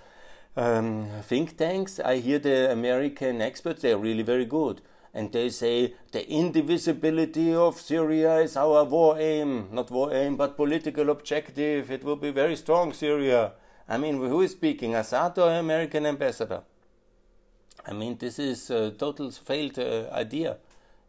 um, 0.56 1.08
think 1.22 1.56
tanks. 1.56 2.00
I 2.00 2.18
hear 2.18 2.38
the 2.38 2.70
American 2.70 3.40
experts, 3.40 3.82
they're 3.82 3.98
really 3.98 4.22
very 4.22 4.44
good. 4.44 4.80
And 5.14 5.30
they 5.30 5.50
say 5.50 5.94
the 6.12 6.28
indivisibility 6.28 7.54
of 7.54 7.80
Syria 7.80 8.38
is 8.38 8.56
our 8.56 8.84
war 8.84 9.18
aim, 9.18 9.68
not 9.70 9.90
war 9.90 10.12
aim, 10.14 10.36
but 10.36 10.56
political 10.56 11.10
objective. 11.10 11.90
It 11.90 12.02
will 12.02 12.16
be 12.16 12.30
very 12.30 12.56
strong, 12.56 12.92
Syria. 12.94 13.52
I 13.88 13.98
mean, 13.98 14.16
who 14.16 14.40
is 14.40 14.52
speaking, 14.52 14.94
Assad 14.94 15.38
or 15.38 15.50
American 15.50 16.06
ambassador? 16.06 16.62
I 17.86 17.92
mean, 17.92 18.16
this 18.16 18.38
is 18.38 18.70
a 18.70 18.90
total 18.90 19.30
failed 19.30 19.78
uh, 19.78 20.08
idea. 20.12 20.56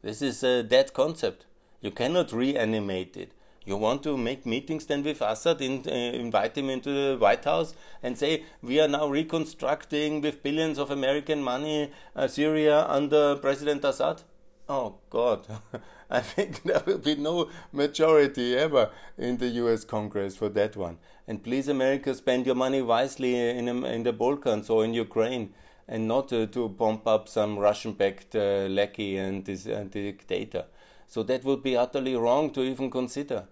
This 0.01 0.21
is 0.21 0.43
a 0.43 0.63
dead 0.63 0.91
concept. 0.93 1.45
You 1.79 1.91
cannot 1.91 2.33
reanimate 2.33 3.15
it. 3.15 3.31
You 3.65 3.77
want 3.77 4.03
to 4.03 4.17
make 4.17 4.45
meetings 4.45 4.85
then 4.85 5.03
with 5.03 5.21
Assad, 5.21 5.61
in, 5.61 5.83
uh, 5.87 5.91
invite 5.91 6.57
him 6.57 6.69
into 6.69 6.89
the 6.89 7.17
White 7.17 7.45
House 7.45 7.73
and 8.01 8.17
say, 8.17 8.43
we 8.61 8.79
are 8.81 8.87
now 8.87 9.07
reconstructing 9.07 10.19
with 10.21 10.43
billions 10.43 10.77
of 10.77 10.91
American 10.91 11.41
money 11.41 11.91
uh, 12.15 12.27
Syria 12.27 12.85
under 12.87 13.37
President 13.37 13.85
Assad? 13.85 14.23
Oh, 14.67 14.95
God. 15.09 15.47
I 16.09 16.19
think 16.19 16.63
there 16.63 16.81
will 16.85 16.97
be 16.97 17.15
no 17.15 17.49
majority 17.71 18.55
ever 18.55 18.91
in 19.17 19.37
the 19.37 19.47
US 19.47 19.85
Congress 19.85 20.35
for 20.35 20.49
that 20.49 20.75
one. 20.75 20.97
And 21.27 21.41
please, 21.41 21.69
America, 21.69 22.13
spend 22.13 22.45
your 22.45 22.55
money 22.55 22.81
wisely 22.81 23.35
in, 23.35 23.67
in 23.67 24.03
the 24.03 24.13
Balkans 24.13 24.69
or 24.69 24.83
in 24.83 24.93
Ukraine 24.93 25.53
and 25.87 26.07
not 26.07 26.31
uh, 26.33 26.45
to 26.47 26.69
pump 26.69 27.07
up 27.07 27.27
some 27.27 27.57
Russian-backed 27.57 28.35
uh, 28.35 28.67
lackey 28.69 29.17
and 29.17 29.45
this 29.45 29.67
uh, 29.67 29.85
dictator. 29.89 30.65
So 31.07 31.23
that 31.23 31.43
would 31.43 31.61
be 31.61 31.77
utterly 31.77 32.15
wrong 32.15 32.51
to 32.51 32.61
even 32.61 32.89
consider. 32.89 33.45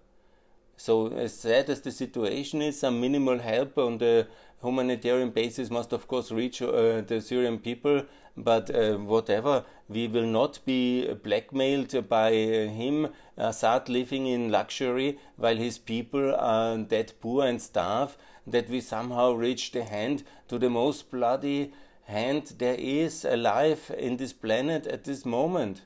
So 0.82 1.12
as 1.12 1.32
sad 1.32 1.70
as 1.70 1.80
the 1.82 1.92
situation 1.92 2.60
is, 2.60 2.80
some 2.80 3.00
minimal 3.00 3.38
help 3.38 3.78
on 3.78 3.98
the 3.98 4.26
humanitarian 4.64 5.30
basis 5.30 5.70
must 5.70 5.92
of 5.92 6.08
course 6.08 6.32
reach 6.32 6.60
uh, 6.60 7.02
the 7.02 7.20
Syrian 7.20 7.60
people. 7.60 8.02
But 8.36 8.74
uh, 8.74 8.96
whatever, 8.96 9.64
we 9.88 10.08
will 10.08 10.26
not 10.26 10.58
be 10.64 11.06
blackmailed 11.22 12.08
by 12.08 12.32
him, 12.32 13.10
Assad 13.36 13.88
living 13.88 14.26
in 14.26 14.50
luxury 14.50 15.20
while 15.36 15.54
his 15.56 15.78
people 15.78 16.34
are 16.34 16.76
that 16.76 17.12
poor 17.20 17.46
and 17.46 17.62
starve. 17.62 18.16
That 18.44 18.68
we 18.68 18.80
somehow 18.80 19.34
reach 19.34 19.70
the 19.70 19.84
hand 19.84 20.24
to 20.48 20.58
the 20.58 20.68
most 20.68 21.12
bloody 21.12 21.72
hand 22.06 22.54
there 22.58 22.74
is 22.74 23.24
alive 23.24 23.94
in 23.96 24.16
this 24.16 24.32
planet 24.32 24.88
at 24.88 25.04
this 25.04 25.24
moment. 25.24 25.82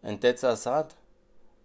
And 0.00 0.20
that's 0.20 0.44
Assad. 0.44 0.94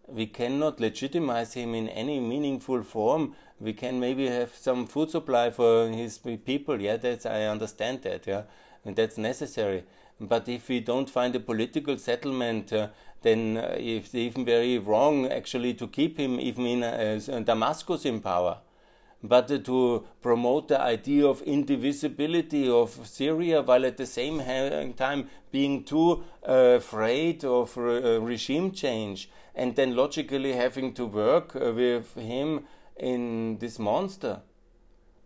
We 0.07 0.27
cannot 0.27 0.79
legitimize 0.79 1.53
him 1.53 1.73
in 1.73 1.89
any 1.89 2.19
meaningful 2.19 2.83
form. 2.83 3.35
We 3.59 3.73
can 3.73 3.99
maybe 3.99 4.27
have 4.27 4.55
some 4.55 4.85
food 4.85 5.09
supply 5.09 5.49
for 5.49 5.89
his 5.89 6.17
people. 6.17 6.79
Yeah, 6.81 6.97
that's 6.97 7.25
I 7.25 7.43
understand 7.43 8.03
that. 8.03 8.27
Yeah, 8.27 8.43
and 8.83 8.95
that's 8.95 9.17
necessary. 9.17 9.83
But 10.19 10.47
if 10.47 10.69
we 10.69 10.79
don't 10.79 11.09
find 11.09 11.35
a 11.35 11.39
political 11.39 11.97
settlement, 11.97 12.71
uh, 12.71 12.89
then 13.21 13.57
uh, 13.57 13.75
it's 13.77 14.13
even 14.13 14.45
very 14.45 14.77
wrong 14.77 15.27
actually 15.27 15.73
to 15.73 15.87
keep 15.87 16.17
him 16.17 16.39
even 16.39 16.65
in 16.65 16.83
uh, 16.83 17.41
Damascus 17.43 18.05
in 18.05 18.21
power 18.21 18.59
but 19.27 19.47
to 19.65 20.05
promote 20.21 20.67
the 20.67 20.79
idea 20.79 21.25
of 21.25 21.41
indivisibility 21.41 22.69
of 22.69 23.07
Syria 23.07 23.61
while 23.61 23.85
at 23.85 23.97
the 23.97 24.05
same 24.05 24.39
time 24.95 25.29
being 25.51 25.83
too 25.83 26.23
uh, 26.47 26.77
afraid 26.77 27.43
of 27.43 27.77
uh, 27.77 28.21
regime 28.21 28.71
change 28.71 29.29
and 29.55 29.75
then 29.75 29.95
logically 29.95 30.53
having 30.53 30.93
to 30.93 31.05
work 31.05 31.55
uh, 31.55 31.71
with 31.73 32.15
him 32.15 32.65
in 32.97 33.57
this 33.59 33.79
monster. 33.79 34.41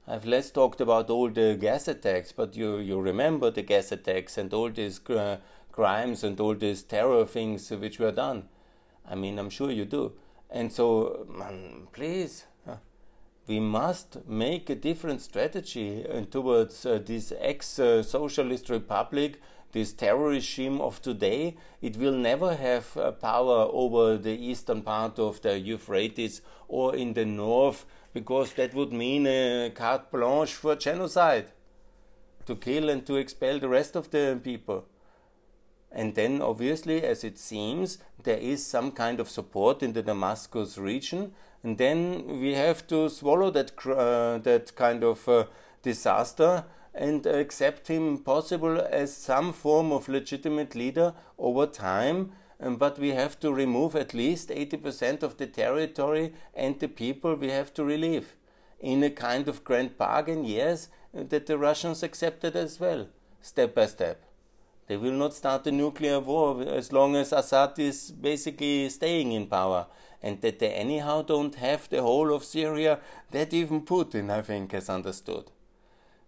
I've 0.08 0.26
less 0.26 0.52
talked 0.52 0.82
about 0.82 1.10
all 1.10 1.30
the 1.30 1.56
gas 1.60 1.88
attacks, 1.88 2.32
but 2.32 2.56
you, 2.56 2.78
you 2.78 3.00
remember 3.00 3.52
the 3.52 3.62
gas 3.62 3.92
attacks 3.92 4.38
and 4.38 4.54
all 4.54 4.70
these 4.70 5.00
uh, 5.10 5.38
crimes 5.72 6.24
and 6.24 6.39
all 6.39 6.56
these 6.56 6.84
terror 6.84 7.26
things 7.26 7.70
which 7.70 8.00
were 8.00 8.12
done. 8.12 8.50
I 9.08 9.15
mean, 9.15 9.38
I'm 9.38 9.50
sure 9.50 9.72
you 9.72 9.86
do. 9.86 10.13
And 10.50 10.72
so, 10.72 11.28
man, 11.30 11.88
please, 11.92 12.46
we 13.50 13.60
must 13.60 14.28
make 14.28 14.70
a 14.70 14.76
different 14.76 15.22
strategy 15.22 16.06
uh, 16.08 16.22
towards 16.30 16.86
uh, 16.86 17.00
this 17.04 17.34
ex-socialist 17.39 18.70
republic, 18.70 19.42
this 19.72 19.94
terror 19.94 20.30
regime 20.30 20.82
of 20.82 21.02
today. 21.02 21.56
It 21.82 21.98
will 21.98 22.14
never 22.14 22.56
have 22.56 22.96
uh, 22.98 23.12
power 23.12 23.68
over 23.72 24.18
the 24.18 24.32
eastern 24.32 24.82
part 24.82 25.20
of 25.20 25.42
the 25.42 25.60
Euphrates 25.60 26.42
or 26.68 26.96
in 26.96 27.14
the 27.14 27.26
north, 27.26 27.86
because 28.14 28.54
that 28.54 28.74
would 28.74 28.94
mean 28.94 29.28
a 29.28 29.72
carte 29.74 30.12
blanche 30.12 30.54
for 30.54 30.76
genocide, 30.76 31.52
to 32.46 32.56
kill 32.56 32.90
and 32.90 33.06
to 33.06 33.16
expel 33.16 33.60
the 33.60 33.70
rest 33.70 33.96
of 33.96 34.10
the 34.12 34.40
people. 34.44 34.86
And 35.92 36.14
then, 36.14 36.42
obviously, 36.42 37.04
as 37.04 37.24
it 37.24 37.40
seems, 37.40 37.98
there 38.24 38.38
is 38.38 38.66
some 38.66 38.92
kind 38.92 39.20
of 39.20 39.30
support 39.30 39.82
in 39.82 39.94
the 39.94 40.04
Damascus 40.04 40.78
region 40.78 41.34
and 41.64 41.78
then 41.78 42.40
we 42.40 42.54
have 42.54 42.88
to 42.88 43.10
swallow 43.10 43.52
that 43.52 43.72
uh, 43.86 44.38
that 44.40 44.76
kind 44.76 45.04
of 45.04 45.28
uh, 45.28 45.46
disaster 45.84 46.64
and 46.93 47.25
accept 47.25 47.88
him 47.88 48.17
possible 48.17 48.80
as 48.80 49.15
some 49.15 49.54
form 49.54 49.91
of 49.91 50.10
legitimate 50.10 50.75
leader 50.75 51.13
over 51.38 51.65
time. 51.65 52.32
Um, 52.62 52.75
but 52.75 52.99
we 52.99 53.10
have 53.10 53.39
to 53.39 53.54
remove 53.54 53.95
at 53.95 54.13
least 54.13 54.49
80% 54.49 55.23
of 55.23 55.38
the 55.38 55.47
territory 55.47 56.34
and 56.54 56.78
the 56.80 56.89
people 56.89 57.36
we 57.36 57.49
have 57.49 57.73
to 57.75 57.86
relieve. 57.86 58.36
In 58.80 59.04
a 59.04 59.10
kind 59.10 59.47
of 59.47 59.63
grand 59.63 59.97
bargain 59.97 60.45
yes 60.45 60.89
that 61.13 61.47
the 61.47 61.58
russians 61.58 62.02
accepted 62.02 62.56
as 62.56 62.80
well 62.80 63.08
step 63.41 63.75
by 63.75 63.86
step. 63.86 64.23
They 64.88 64.97
will 64.97 65.13
not 65.13 65.34
start 65.34 65.67
a 65.67 65.71
nuclear 65.71 66.19
war 66.19 66.63
as 66.63 66.91
long 66.91 67.15
as 67.15 67.32
assad 67.32 67.78
is 67.78 68.12
basically 68.12 68.89
staying 68.89 69.32
in 69.32 69.47
power 69.47 69.86
and 70.21 70.41
that 70.41 70.60
they 70.60 70.73
anyhow 70.73 71.21
don't 71.21 71.56
have 71.56 71.88
the 71.89 72.02
whole 72.02 72.34
of 72.34 72.43
Syria, 72.43 72.99
that 73.32 73.54
even 73.54 73.82
Putin, 73.82 74.30
I 74.30 74.41
think, 74.41 74.71
has 74.73 74.89
understood. 74.89 75.52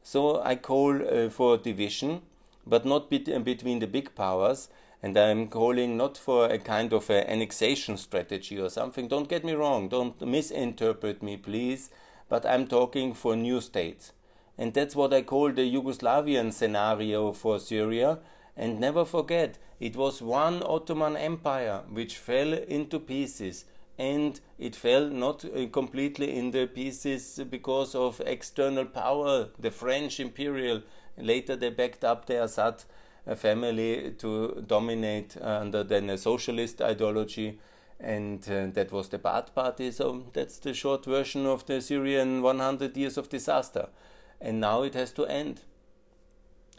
So 0.04 0.42
I 0.42 0.56
call 0.56 1.02
uh, 1.02 1.30
for 1.30 1.58
division, 1.58 2.22
but 2.66 2.86
not 2.86 3.10
bet 3.10 3.30
uh, 3.30 3.40
between 3.40 3.80
the 3.80 3.88
big 3.88 4.16
powers, 4.16 4.70
and 5.04 5.18
I'm 5.18 5.48
calling 5.48 5.98
not 5.98 6.18
for 6.18 6.46
a 6.46 6.58
kind 6.58 6.94
of 6.94 7.10
a 7.10 7.30
annexation 7.30 7.98
strategy 7.98 8.60
or 8.60 8.70
something. 8.70 9.08
Don't 9.08 9.30
get 9.30 9.44
me 9.44 9.54
wrong, 9.54 9.90
don't 9.90 10.20
misinterpret 10.22 11.24
me, 11.24 11.38
please, 11.38 11.90
but 12.30 12.46
I'm 12.46 12.68
talking 12.68 13.14
for 13.14 13.36
new 13.36 13.62
states. 13.62 14.14
And 14.58 14.74
that's 14.74 14.96
what 14.96 15.14
I 15.14 15.22
call 15.22 15.52
the 15.52 15.74
Yugoslavian 15.74 16.54
scenario 16.54 17.34
for 17.34 17.60
Syria. 17.60 18.20
And 18.56 18.80
never 18.80 19.06
forget, 19.06 19.58
it 19.80 19.96
was 19.96 20.22
one 20.22 20.62
Ottoman 20.64 21.18
Empire 21.18 21.82
which 21.90 22.18
fell 22.18 22.54
into 22.54 23.00
pieces 23.00 23.66
and 24.02 24.40
it 24.58 24.76
fell 24.76 25.10
not 25.10 25.46
uh, 25.46 25.68
completely 25.68 26.36
in 26.36 26.50
the 26.50 26.66
pieces 26.66 27.40
because 27.50 27.94
of 27.94 28.20
external 28.26 28.86
power. 28.86 29.50
The 29.60 29.70
French 29.70 30.20
imperial 30.20 30.82
later 31.18 31.56
they 31.56 31.70
backed 31.70 32.04
up 32.04 32.26
the 32.26 32.44
Assad 32.44 32.84
uh, 33.28 33.36
family 33.36 34.16
to 34.18 34.64
dominate 34.66 35.38
under 35.40 35.84
then 35.84 36.10
a 36.10 36.18
socialist 36.18 36.82
ideology, 36.82 37.60
and 38.00 38.42
uh, 38.50 38.68
that 38.74 38.92
was 38.92 39.10
the 39.10 39.20
Baath 39.20 39.54
Party. 39.54 39.92
So 39.92 40.24
that's 40.34 40.58
the 40.58 40.74
short 40.74 41.06
version 41.06 41.46
of 41.46 41.68
the 41.68 41.80
Syrian 41.80 42.42
100 42.42 42.98
years 42.98 43.20
of 43.20 43.30
disaster, 43.30 43.90
and 44.40 44.60
now 44.60 44.82
it 44.82 44.96
has 44.96 45.12
to 45.12 45.28
end. 45.28 45.62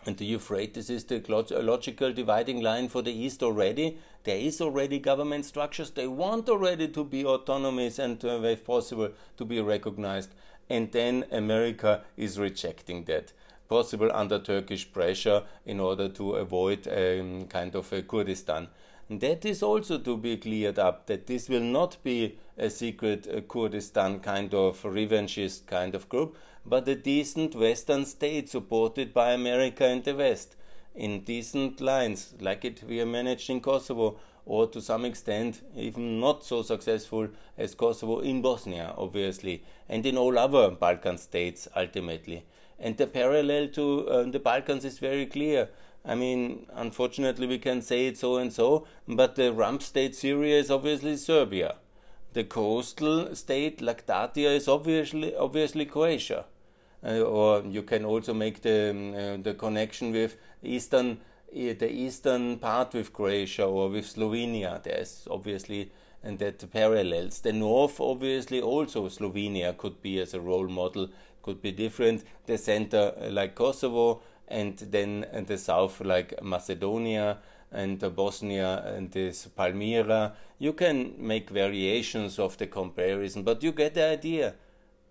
And 0.05 0.17
the 0.17 0.25
Euphrates 0.25 0.91
is 0.91 1.05
the 1.05 1.23
logical 1.29 2.13
dividing 2.13 2.61
line 2.61 2.89
for 2.89 3.03
the 3.03 3.13
East 3.13 3.43
already. 3.43 3.99
There 4.25 4.37
is 4.37 4.61
already 4.61 4.99
government 4.99 5.45
structures. 5.45 5.93
They 5.93 6.09
want 6.09 6.49
already 6.49 6.89
to 6.89 7.05
be 7.05 7.25
autonomous 7.25 8.01
and, 8.01 8.25
uh, 8.25 8.43
if 8.43 8.65
possible, 8.65 9.11
to 9.37 9.45
be 9.45 9.61
recognized. 9.61 10.35
And 10.69 10.91
then 10.91 11.25
America 11.31 12.03
is 12.17 12.39
rejecting 12.39 13.05
that, 13.05 13.33
possible 13.69 14.11
under 14.13 14.41
Turkish 14.41 14.93
pressure 14.93 15.45
in 15.65 15.79
order 15.79 16.09
to 16.09 16.35
avoid 16.35 16.89
um, 16.89 17.47
kind 17.47 17.75
of 17.77 17.93
a 17.93 18.03
Kurdistan. 18.03 18.69
And 19.09 19.21
that 19.21 19.45
is 19.45 19.63
also 19.63 19.99
to 19.99 20.17
be 20.17 20.37
cleared 20.37 20.79
up, 20.79 21.07
that 21.07 21.27
this 21.27 21.49
will 21.49 21.61
not 21.61 22.03
be 22.03 22.39
a 22.57 22.71
secret 22.71 23.29
uh, 23.29 23.41
Kurdistan 23.43 24.21
kind 24.21 24.55
of 24.55 24.83
revanchist 24.83 25.67
kind 25.67 25.95
of 25.95 26.09
group, 26.09 26.37
but 26.65 26.89
a 26.89 26.95
decent 26.95 27.55
Western 27.55 28.05
state 28.05 28.49
supported 28.49 29.13
by 29.13 29.33
America 29.33 29.85
and 29.85 30.05
the 30.05 30.15
West 30.15 30.57
in 30.95 31.21
decent 31.21 31.81
lines, 31.81 32.35
like 32.41 32.65
it 32.65 32.83
we 32.87 33.01
are 33.01 33.07
managed 33.07 33.49
in 33.51 33.61
Kosovo, 33.61 34.19
or 34.45 34.67
to 34.67 34.81
some 34.81 35.05
extent 35.05 35.63
even 35.77 36.21
not 36.21 36.45
so 36.45 36.63
successful 36.63 37.29
as 37.57 37.75
Kosovo 37.75 38.21
in 38.21 38.43
Bosnia, 38.43 38.95
obviously, 38.97 39.63
and 39.89 40.05
in 40.05 40.19
all 40.19 40.39
other 40.39 40.71
Balkan 40.71 41.19
states 41.19 41.69
ultimately. 41.77 42.45
And 42.79 42.97
the 42.97 43.07
parallel 43.07 43.69
to 43.69 44.09
uh, 44.09 44.23
the 44.25 44.41
Balkans 44.41 44.85
is 44.85 44.99
very 44.99 45.27
clear. 45.27 45.69
I 46.05 46.17
mean, 46.17 46.67
unfortunately, 46.75 47.47
we 47.47 47.59
can 47.59 47.81
say 47.81 48.09
it 48.09 48.19
so 48.19 48.37
and 48.37 48.53
so, 48.53 48.87
but 49.07 49.37
the 49.37 49.53
rump 49.53 49.83
state 49.83 50.17
Syria 50.17 50.59
is 50.59 50.71
obviously 50.71 51.17
Serbia. 51.17 51.77
The 52.33 52.43
coastal 52.45 53.37
state 53.37 53.81
Latakia 53.81 54.51
is 54.51 54.67
obviously 54.67 55.35
obviously 55.37 55.87
Croatia. 55.87 56.47
Uh, 57.05 57.21
or 57.23 57.63
you 57.63 57.83
can 57.83 58.05
also 58.05 58.33
make 58.33 58.63
the 58.63 58.91
um, 58.91 59.15
uh, 59.15 59.37
the 59.43 59.55
connection 59.55 60.13
with 60.13 60.37
eastern 60.63 61.19
uh, 61.53 61.75
the 61.79 61.91
eastern 61.91 62.59
part 62.59 62.95
with 62.95 63.13
Croatia 63.13 63.65
or 63.65 63.89
with 63.89 64.07
Slovenia. 64.07 64.81
There's 64.83 65.27
obviously 65.31 65.91
and 66.23 66.39
that 66.39 66.71
parallels. 66.71 67.41
The 67.41 67.53
north, 67.53 68.01
obviously, 68.01 68.61
also 68.61 69.09
Slovenia 69.09 69.77
could 69.77 70.01
be 70.03 70.21
as 70.21 70.35
a 70.35 70.41
role 70.41 70.69
model, 70.69 71.09
could 71.43 71.61
be 71.61 71.73
different. 71.73 72.25
The 72.47 72.59
center, 72.59 73.13
uh, 73.21 73.31
like 73.31 73.55
Kosovo, 73.55 74.23
and 74.49 74.77
then 74.79 75.27
uh, 75.33 75.41
the 75.41 75.59
south, 75.59 76.01
like 76.01 76.41
Macedonia 76.43 77.39
and 77.71 77.99
Bosnia 78.15 78.83
and 78.85 79.11
this 79.11 79.47
Palmyra. 79.47 80.35
You 80.59 80.75
can 80.75 81.15
make 81.19 81.51
variations 81.51 82.39
of 82.39 82.59
the 82.59 82.67
comparison, 82.67 83.43
but 83.43 83.63
you 83.63 83.73
get 83.73 83.95
the 83.95 84.05
idea. 84.05 84.55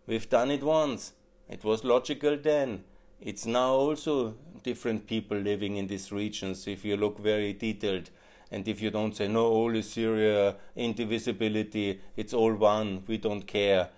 We've 0.07 0.29
done 0.29 0.51
it 0.51 0.63
once. 0.63 1.13
It 1.51 1.65
was 1.65 1.83
logical 1.83 2.37
then. 2.37 2.85
It's 3.19 3.45
now 3.45 3.73
also 3.73 4.35
different 4.63 5.05
people 5.05 5.37
living 5.37 5.75
in 5.75 5.87
these 5.87 6.09
regions 6.09 6.65
if 6.65 6.85
you 6.85 6.95
look 6.95 7.19
very 7.19 7.51
detailed. 7.51 8.09
And 8.51 8.67
if 8.67 8.81
you 8.81 8.89
don't 8.89 9.15
say, 9.15 9.27
no, 9.27 9.45
all 9.45 9.75
is 9.75 9.89
Syria, 9.89 10.55
indivisibility, 10.77 11.99
it's 12.15 12.33
all 12.33 12.53
one, 12.53 13.03
we 13.05 13.17
don't 13.17 13.45
care. 13.45 13.89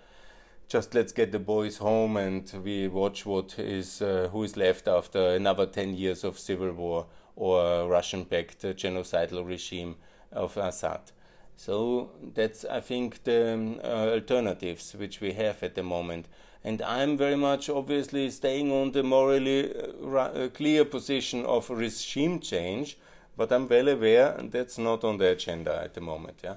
Just 0.68 0.94
let's 0.94 1.12
get 1.12 1.30
the 1.30 1.38
boys 1.38 1.76
home 1.76 2.16
and 2.16 2.52
we 2.64 2.88
watch 2.88 3.24
what 3.24 3.56
is, 3.58 4.02
uh, 4.02 4.28
who 4.32 4.42
is 4.42 4.56
left 4.56 4.88
after 4.88 5.28
another 5.28 5.66
10 5.66 5.94
years 5.94 6.24
of 6.24 6.38
civil 6.38 6.72
war 6.72 7.06
or 7.36 7.88
Russian 7.88 8.24
backed 8.24 8.62
genocidal 8.62 9.46
regime 9.46 9.94
of 10.32 10.56
Assad. 10.56 11.12
So 11.56 12.10
that's, 12.34 12.64
I 12.64 12.80
think, 12.80 13.22
the 13.22 13.54
um, 13.54 13.80
uh, 13.82 14.10
alternatives 14.14 14.94
which 14.96 15.20
we 15.20 15.32
have 15.34 15.62
at 15.62 15.76
the 15.76 15.84
moment. 15.84 16.26
And 16.64 16.80
I'm 16.80 17.18
very 17.18 17.36
much 17.36 17.68
obviously 17.68 18.30
staying 18.30 18.72
on 18.72 18.92
the 18.92 19.02
morally 19.02 19.70
uh, 19.74 20.16
uh, 20.16 20.48
clear 20.48 20.84
position 20.86 21.44
of 21.44 21.68
regime 21.68 22.40
change, 22.40 22.96
but 23.36 23.52
I'm 23.52 23.68
well 23.68 23.88
aware 23.88 24.34
that's 24.42 24.78
not 24.78 25.04
on 25.04 25.18
the 25.18 25.32
agenda 25.32 25.82
at 25.84 25.92
the 25.92 26.00
moment. 26.00 26.40
Yeah. 26.42 26.56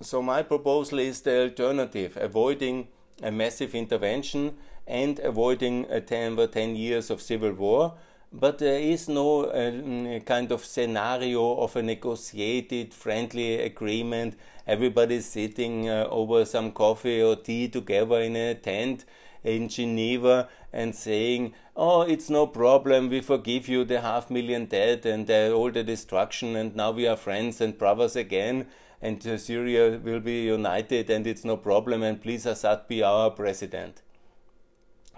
So 0.00 0.20
my 0.20 0.42
proposal 0.42 0.98
is 0.98 1.20
the 1.20 1.42
alternative, 1.42 2.18
avoiding 2.20 2.88
a 3.22 3.30
massive 3.30 3.76
intervention 3.76 4.56
and 4.86 5.20
avoiding 5.20 5.86
a 5.88 6.00
10, 6.00 6.48
10 6.48 6.76
years 6.76 7.10
of 7.10 7.22
civil 7.22 7.52
war 7.52 7.94
but 8.34 8.58
there 8.58 8.80
is 8.80 9.08
no 9.08 9.44
uh, 9.44 10.18
kind 10.20 10.50
of 10.50 10.64
scenario 10.64 11.56
of 11.58 11.76
a 11.76 11.82
negotiated 11.82 12.92
friendly 12.92 13.60
agreement. 13.60 14.36
Everybody's 14.66 15.26
sitting 15.26 15.88
uh, 15.88 16.08
over 16.10 16.44
some 16.44 16.72
coffee 16.72 17.22
or 17.22 17.36
tea 17.36 17.68
together 17.68 18.20
in 18.20 18.34
a 18.34 18.56
tent 18.56 19.04
in 19.44 19.68
Geneva 19.68 20.48
and 20.72 20.96
saying, 20.96 21.54
Oh, 21.76 22.02
it's 22.02 22.28
no 22.28 22.48
problem, 22.48 23.08
we 23.08 23.20
forgive 23.20 23.68
you 23.68 23.84
the 23.84 24.00
half 24.00 24.30
million 24.30 24.66
dead 24.66 25.06
and 25.06 25.30
uh, 25.30 25.52
all 25.52 25.70
the 25.70 25.84
destruction, 25.84 26.56
and 26.56 26.74
now 26.74 26.90
we 26.90 27.06
are 27.06 27.16
friends 27.16 27.60
and 27.60 27.78
brothers 27.78 28.16
again, 28.16 28.66
and 29.00 29.24
uh, 29.24 29.38
Syria 29.38 30.00
will 30.02 30.20
be 30.20 30.42
united, 30.42 31.08
and 31.08 31.24
it's 31.24 31.44
no 31.44 31.56
problem, 31.56 32.02
and 32.02 32.20
please 32.20 32.46
Assad 32.46 32.88
be 32.88 33.00
our 33.00 33.30
president. 33.30 34.02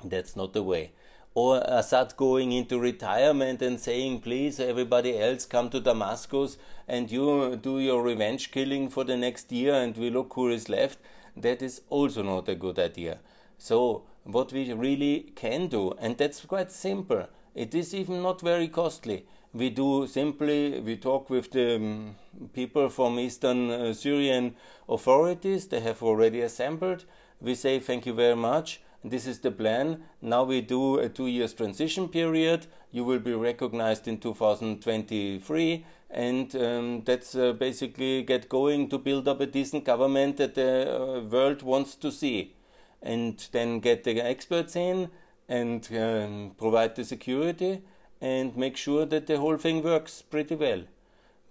That's 0.04 0.36
not 0.36 0.52
the 0.52 0.62
way 0.62 0.92
or 1.36 1.62
Assad 1.66 2.16
going 2.16 2.50
into 2.50 2.80
retirement 2.80 3.60
and 3.60 3.78
saying, 3.78 4.18
please, 4.20 4.58
everybody 4.58 5.18
else 5.18 5.44
come 5.44 5.68
to 5.68 5.78
Damascus 5.78 6.56
and 6.88 7.12
you 7.12 7.56
do 7.56 7.78
your 7.78 8.02
revenge 8.02 8.50
killing 8.50 8.88
for 8.88 9.04
the 9.04 9.18
next 9.18 9.52
year 9.52 9.74
and 9.74 9.98
we 9.98 10.08
look 10.08 10.32
who 10.32 10.48
is 10.48 10.70
left, 10.70 10.98
that 11.36 11.60
is 11.60 11.82
also 11.90 12.22
not 12.22 12.48
a 12.48 12.54
good 12.54 12.78
idea. 12.78 13.18
So, 13.58 14.04
what 14.24 14.50
we 14.50 14.72
really 14.72 15.30
can 15.36 15.66
do, 15.66 15.92
and 16.00 16.16
that's 16.16 16.40
quite 16.40 16.72
simple, 16.72 17.26
it 17.54 17.74
is 17.74 17.92
even 17.92 18.22
not 18.22 18.40
very 18.40 18.68
costly. 18.68 19.26
We 19.52 19.68
do 19.68 20.06
simply, 20.06 20.80
we 20.80 20.96
talk 20.96 21.28
with 21.28 21.50
the 21.50 21.76
um, 21.76 22.16
people 22.54 22.88
from 22.88 23.18
Eastern 23.18 23.70
uh, 23.70 23.92
Syrian 23.92 24.54
authorities, 24.88 25.66
they 25.66 25.80
have 25.80 26.02
already 26.02 26.40
assembled. 26.40 27.04
We 27.42 27.54
say, 27.54 27.78
thank 27.78 28.06
you 28.06 28.14
very 28.14 28.36
much 28.36 28.80
this 29.10 29.26
is 29.26 29.40
the 29.40 29.50
plan. 29.50 30.02
Now 30.20 30.44
we 30.44 30.60
do 30.60 30.98
a 30.98 31.08
two 31.08 31.26
years 31.26 31.52
transition 31.54 32.08
period. 32.08 32.66
You 32.90 33.04
will 33.04 33.18
be 33.18 33.34
recognized 33.34 34.08
in 34.08 34.18
2023, 34.18 35.84
and 36.10 36.56
um, 36.56 37.02
that's 37.04 37.34
uh, 37.34 37.52
basically 37.52 38.22
get 38.22 38.48
going 38.48 38.88
to 38.88 38.98
build 38.98 39.28
up 39.28 39.40
a 39.40 39.46
decent 39.46 39.84
government 39.84 40.36
that 40.38 40.54
the 40.54 40.94
uh, 40.94 41.20
world 41.20 41.62
wants 41.62 41.94
to 41.96 42.10
see, 42.10 42.54
and 43.02 43.48
then 43.52 43.80
get 43.80 44.04
the 44.04 44.20
experts 44.20 44.76
in 44.76 45.10
and 45.48 45.88
um, 45.96 46.52
provide 46.58 46.96
the 46.96 47.04
security 47.04 47.82
and 48.20 48.56
make 48.56 48.76
sure 48.76 49.06
that 49.06 49.26
the 49.26 49.38
whole 49.38 49.56
thing 49.56 49.82
works 49.82 50.22
pretty 50.22 50.54
well. 50.54 50.82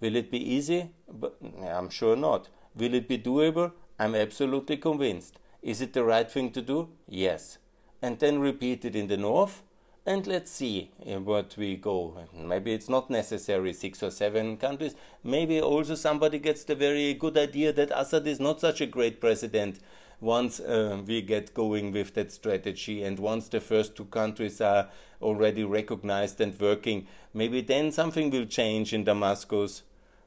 Will 0.00 0.16
it 0.16 0.30
be 0.30 0.38
easy? 0.38 0.90
But 1.08 1.36
I'm 1.66 1.88
sure 1.88 2.16
not. 2.16 2.48
Will 2.74 2.94
it 2.94 3.08
be 3.08 3.18
doable? 3.18 3.72
I'm 3.98 4.14
absolutely 4.14 4.76
convinced. 4.76 5.38
Is 5.66 5.80
it 5.80 5.94
the 5.94 6.04
right 6.04 6.30
thing 6.30 6.52
to 6.52 6.62
do? 6.62 6.90
Yes. 7.08 7.58
And 8.00 8.20
then 8.20 8.38
repeat 8.38 8.84
it 8.84 8.94
in 8.94 9.08
the 9.08 9.16
north, 9.16 9.64
and 10.06 10.24
let's 10.24 10.52
see 10.52 10.92
what 11.02 11.56
we 11.56 11.74
go. 11.76 12.18
Maybe 12.32 12.72
it's 12.72 12.88
not 12.88 13.10
necessary 13.10 13.72
six 13.72 14.00
or 14.00 14.12
seven 14.12 14.58
countries. 14.58 14.94
Maybe 15.24 15.60
also 15.60 15.96
somebody 15.96 16.38
gets 16.38 16.62
the 16.62 16.76
very 16.76 17.14
good 17.14 17.36
idea 17.36 17.72
that 17.72 17.90
Assad 17.92 18.28
is 18.28 18.38
not 18.38 18.60
such 18.60 18.80
a 18.80 18.86
great 18.86 19.20
president 19.20 19.80
once 20.20 20.60
uh, 20.60 21.02
we 21.04 21.20
get 21.20 21.52
going 21.52 21.90
with 21.90 22.14
that 22.14 22.30
strategy 22.30 23.02
and 23.02 23.18
once 23.18 23.48
the 23.48 23.60
first 23.60 23.96
two 23.96 24.04
countries 24.04 24.60
are 24.60 24.88
already 25.20 25.64
recognized 25.64 26.40
and 26.40 26.60
working, 26.60 27.08
maybe 27.34 27.60
then 27.60 27.90
something 27.90 28.30
will 28.30 28.46
change 28.46 28.94
in 28.94 29.02
Damascus 29.02 29.82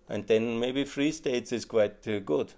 and 0.10 0.28
then 0.28 0.60
maybe 0.60 0.84
three 0.84 1.14
states 1.14 1.54
is 1.54 1.64
quite 1.64 2.06
uh, 2.10 2.20
good. 2.20 2.52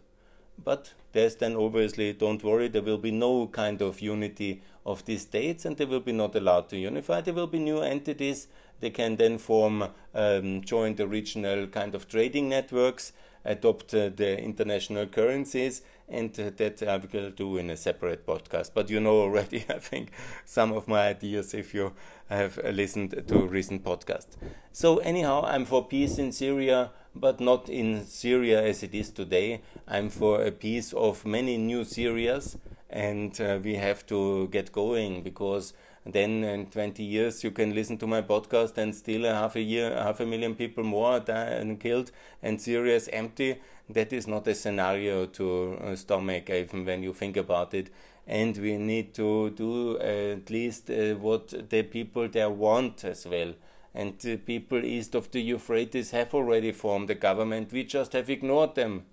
But 0.58 0.94
there's 1.14 1.36
then 1.36 1.56
obviously, 1.56 2.14
don't 2.14 2.44
worry, 2.44 2.68
there 2.68 2.82
will 2.82 2.98
be 2.98 3.12
no 3.12 3.48
kind 3.48 3.82
of 3.82 4.02
unity 4.02 4.62
of 4.86 5.06
these 5.06 5.22
states 5.22 5.66
and 5.66 5.78
they 5.78 5.86
will 5.86 6.00
be 6.00 6.12
not 6.12 6.36
allowed 6.36 6.70
to 6.70 6.78
unify. 6.78 7.22
There 7.22 7.34
will 7.34 7.48
be 7.48 7.60
new 7.60 7.82
entities. 7.82 8.48
They 8.80 8.90
can 8.90 9.18
then 9.18 9.38
form, 9.38 9.90
um, 10.16 10.62
join 10.62 10.96
the 10.96 11.08
regional 11.08 11.68
kind 11.68 11.94
of 11.94 12.08
trading 12.08 12.50
networks, 12.50 13.14
adopt 13.46 13.94
uh, 13.94 14.10
the 14.10 14.40
international 14.40 15.06
currencies, 15.06 15.84
and 16.10 16.38
uh, 16.40 16.52
that 16.58 16.82
I 16.84 16.98
will 16.98 17.30
do 17.32 17.58
in 17.58 17.70
a 17.70 17.78
separate 17.78 18.26
podcast. 18.26 18.72
But 18.74 18.90
you 18.90 19.00
know 19.00 19.22
already, 19.22 19.66
I 19.70 19.80
think, 19.80 20.12
some 20.46 20.74
of 20.74 20.88
my 20.88 21.08
ideas 21.10 21.54
if 21.54 21.74
you 21.74 21.94
have 22.30 22.58
listened 22.64 23.24
to 23.28 23.38
recent 23.48 23.84
podcasts. 23.84 24.36
So, 24.72 24.98
anyhow, 24.98 25.44
I'm 25.46 25.66
for 25.66 25.86
peace 25.88 26.18
in 26.18 26.32
Syria 26.32 26.92
but 27.16 27.40
not 27.40 27.70
in 27.70 28.06
Syria 28.06 28.64
as 28.64 28.84
it 28.84 28.96
is 28.96 29.10
today. 29.10 29.62
I'm 29.88 30.10
for 30.10 30.44
a 30.44 30.52
peace 30.52 30.94
of 30.94 31.26
many 31.26 31.58
new 31.58 31.84
Syrias, 31.84 32.58
and 32.90 33.40
uh, 33.40 33.60
we 33.64 33.76
have 33.76 34.06
to 34.08 34.48
get 34.48 34.72
going 34.72 35.24
because 35.24 35.74
then 36.06 36.44
in 36.44 36.66
20 36.68 37.04
years 37.04 37.44
you 37.44 37.52
can 37.52 37.76
listen 37.76 37.98
to 38.00 38.08
my 38.08 38.22
podcast 38.22 38.78
and 38.78 38.96
still 38.96 39.26
a 39.26 39.34
half 39.34 39.56
a 39.56 39.62
year, 39.62 39.94
half 39.96 40.20
a 40.20 40.26
million 40.26 40.56
people 40.56 40.84
more 40.84 41.20
die 41.20 41.46
and 41.46 41.80
killed, 41.80 42.12
and 42.42 42.62
Syria 42.62 42.96
is 42.96 43.10
empty. 43.12 43.60
That 43.90 44.14
is 44.14 44.26
not 44.26 44.48
a 44.48 44.56
scenario 44.56 45.26
to 45.26 45.78
uh, 45.84 45.96
stomach, 45.96 46.50
even 46.50 46.86
when 46.86 47.04
you 47.04 47.14
think 47.14 47.36
about 47.36 47.74
it. 47.74 47.90
And 48.26 48.56
we 48.58 48.78
need 48.78 49.14
to 49.16 49.50
do 49.50 50.00
at 50.00 50.50
least 50.50 50.90
uh, 50.90 51.16
what 51.16 51.70
the 51.70 51.84
people 51.84 52.30
there 52.30 52.50
want 52.50 53.04
as 53.04 53.28
well 53.28 53.54
and 53.94 54.18
the 54.20 54.38
people 54.38 54.84
east 54.84 55.16
of 55.16 55.32
the 55.32 55.42
Euphrates 55.42 56.12
have 56.12 56.34
already 56.34 56.72
formed 56.72 57.10
a 57.10 57.16
government. 57.16 57.72
We 57.72 57.84
just 57.84 58.14
have 58.14 58.30
ignored 58.30 58.76
them. 58.76 59.06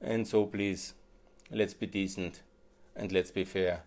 And 0.00 0.26
so, 0.26 0.46
please, 0.46 0.94
let's 1.50 1.74
be 1.74 1.86
decent 1.86 2.42
and 2.96 3.12
let's 3.12 3.30
be 3.30 3.44
fair. 3.44 3.82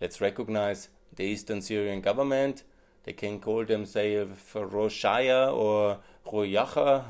Let's 0.00 0.20
recognize 0.20 0.88
the 1.14 1.24
Eastern 1.24 1.60
Syrian 1.60 2.00
government. 2.00 2.62
They 3.04 3.12
can 3.12 3.40
call 3.40 3.64
themselves 3.64 4.38
Roshaya 4.54 5.52
or 5.52 5.98
Royacha. 6.26 7.04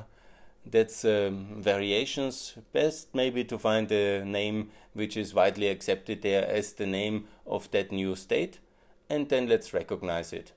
That's 0.66 1.04
um, 1.04 1.62
variations. 1.62 2.54
Best 2.72 3.14
maybe 3.14 3.44
to 3.44 3.58
find 3.58 3.90
a 3.92 4.24
name 4.24 4.70
which 4.92 5.16
is 5.16 5.32
widely 5.32 5.68
accepted 5.68 6.22
there 6.22 6.46
as 6.46 6.72
the 6.72 6.86
name 6.86 7.26
of 7.46 7.70
that 7.70 7.92
new 7.92 8.16
state, 8.16 8.58
and 9.08 9.28
then 9.28 9.48
let's 9.48 9.72
recognize 9.72 10.32
it 10.32 10.52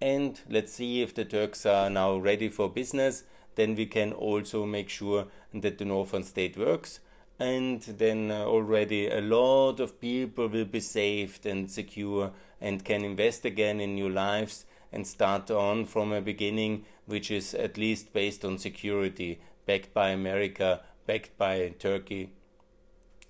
and 0.00 0.40
let's 0.48 0.72
see 0.72 1.02
if 1.02 1.14
the 1.14 1.24
Turks 1.24 1.64
are 1.64 1.88
now 1.90 2.16
ready 2.16 2.48
for 2.48 2.68
business. 2.68 3.24
Then 3.54 3.74
we 3.74 3.86
can 3.86 4.12
also 4.12 4.66
make 4.66 4.88
sure 4.88 5.26
that 5.54 5.78
the 5.78 5.84
northern 5.84 6.22
state 6.22 6.58
works, 6.58 7.00
and 7.38 7.82
then 7.82 8.30
uh, 8.30 8.44
already 8.44 9.08
a 9.08 9.20
lot 9.20 9.80
of 9.80 10.00
people 10.00 10.48
will 10.48 10.66
be 10.66 10.80
saved 10.80 11.46
and 11.46 11.70
secure 11.70 12.32
and 12.60 12.84
can 12.84 13.04
invest 13.04 13.44
again 13.44 13.80
in 13.80 13.94
new 13.94 14.08
lives 14.08 14.66
and 14.92 15.06
start 15.06 15.50
on 15.50 15.84
from 15.84 16.12
a 16.12 16.20
beginning 16.20 16.84
which 17.06 17.30
is 17.30 17.54
at 17.54 17.78
least 17.78 18.12
based 18.12 18.44
on 18.44 18.58
security, 18.58 19.40
backed 19.64 19.94
by 19.94 20.10
America, 20.10 20.80
backed 21.06 21.36
by 21.38 21.72
Turkey, 21.78 22.30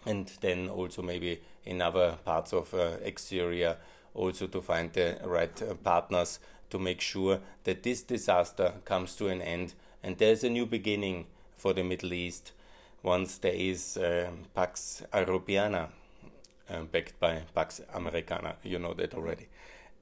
and 0.04 0.32
then 0.40 0.68
also 0.68 1.02
maybe 1.02 1.40
in 1.64 1.82
other 1.82 2.18
parts 2.24 2.52
of 2.52 2.72
uh, 2.74 2.96
ex-Syria 3.02 3.76
also 4.14 4.46
to 4.46 4.62
find 4.62 4.92
the 4.94 5.18
right 5.24 5.62
uh, 5.62 5.74
partners 5.74 6.38
to 6.70 6.78
make 6.78 7.00
sure 7.00 7.40
that 7.64 7.82
this 7.82 8.02
disaster 8.02 8.74
comes 8.84 9.16
to 9.16 9.28
an 9.28 9.42
end 9.42 9.74
and 10.02 10.18
there's 10.18 10.44
a 10.44 10.50
new 10.50 10.66
beginning 10.66 11.26
for 11.56 11.72
the 11.72 11.82
Middle 11.82 12.12
East 12.12 12.52
once 13.02 13.38
there 13.38 13.54
is 13.54 13.96
uh, 13.96 14.30
Pax 14.54 15.02
Europiana, 15.12 15.88
um, 16.68 16.86
backed 16.86 17.18
by 17.20 17.42
Pax 17.54 17.80
Americana. 17.94 18.56
You 18.62 18.78
know 18.78 18.94
that 18.94 19.14
already. 19.14 19.48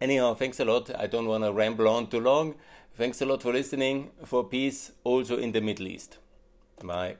Anyhow, 0.00 0.34
thanks 0.34 0.58
a 0.58 0.64
lot. 0.64 0.90
I 0.98 1.06
don't 1.06 1.26
want 1.26 1.44
to 1.44 1.52
ramble 1.52 1.88
on 1.88 2.08
too 2.08 2.20
long. 2.20 2.54
Thanks 2.96 3.20
a 3.20 3.26
lot 3.26 3.42
for 3.42 3.52
listening. 3.52 4.10
For 4.24 4.44
peace, 4.44 4.92
also 5.04 5.36
in 5.36 5.52
the 5.52 5.60
Middle 5.60 5.86
East. 5.86 6.18
Bye. 6.82 7.16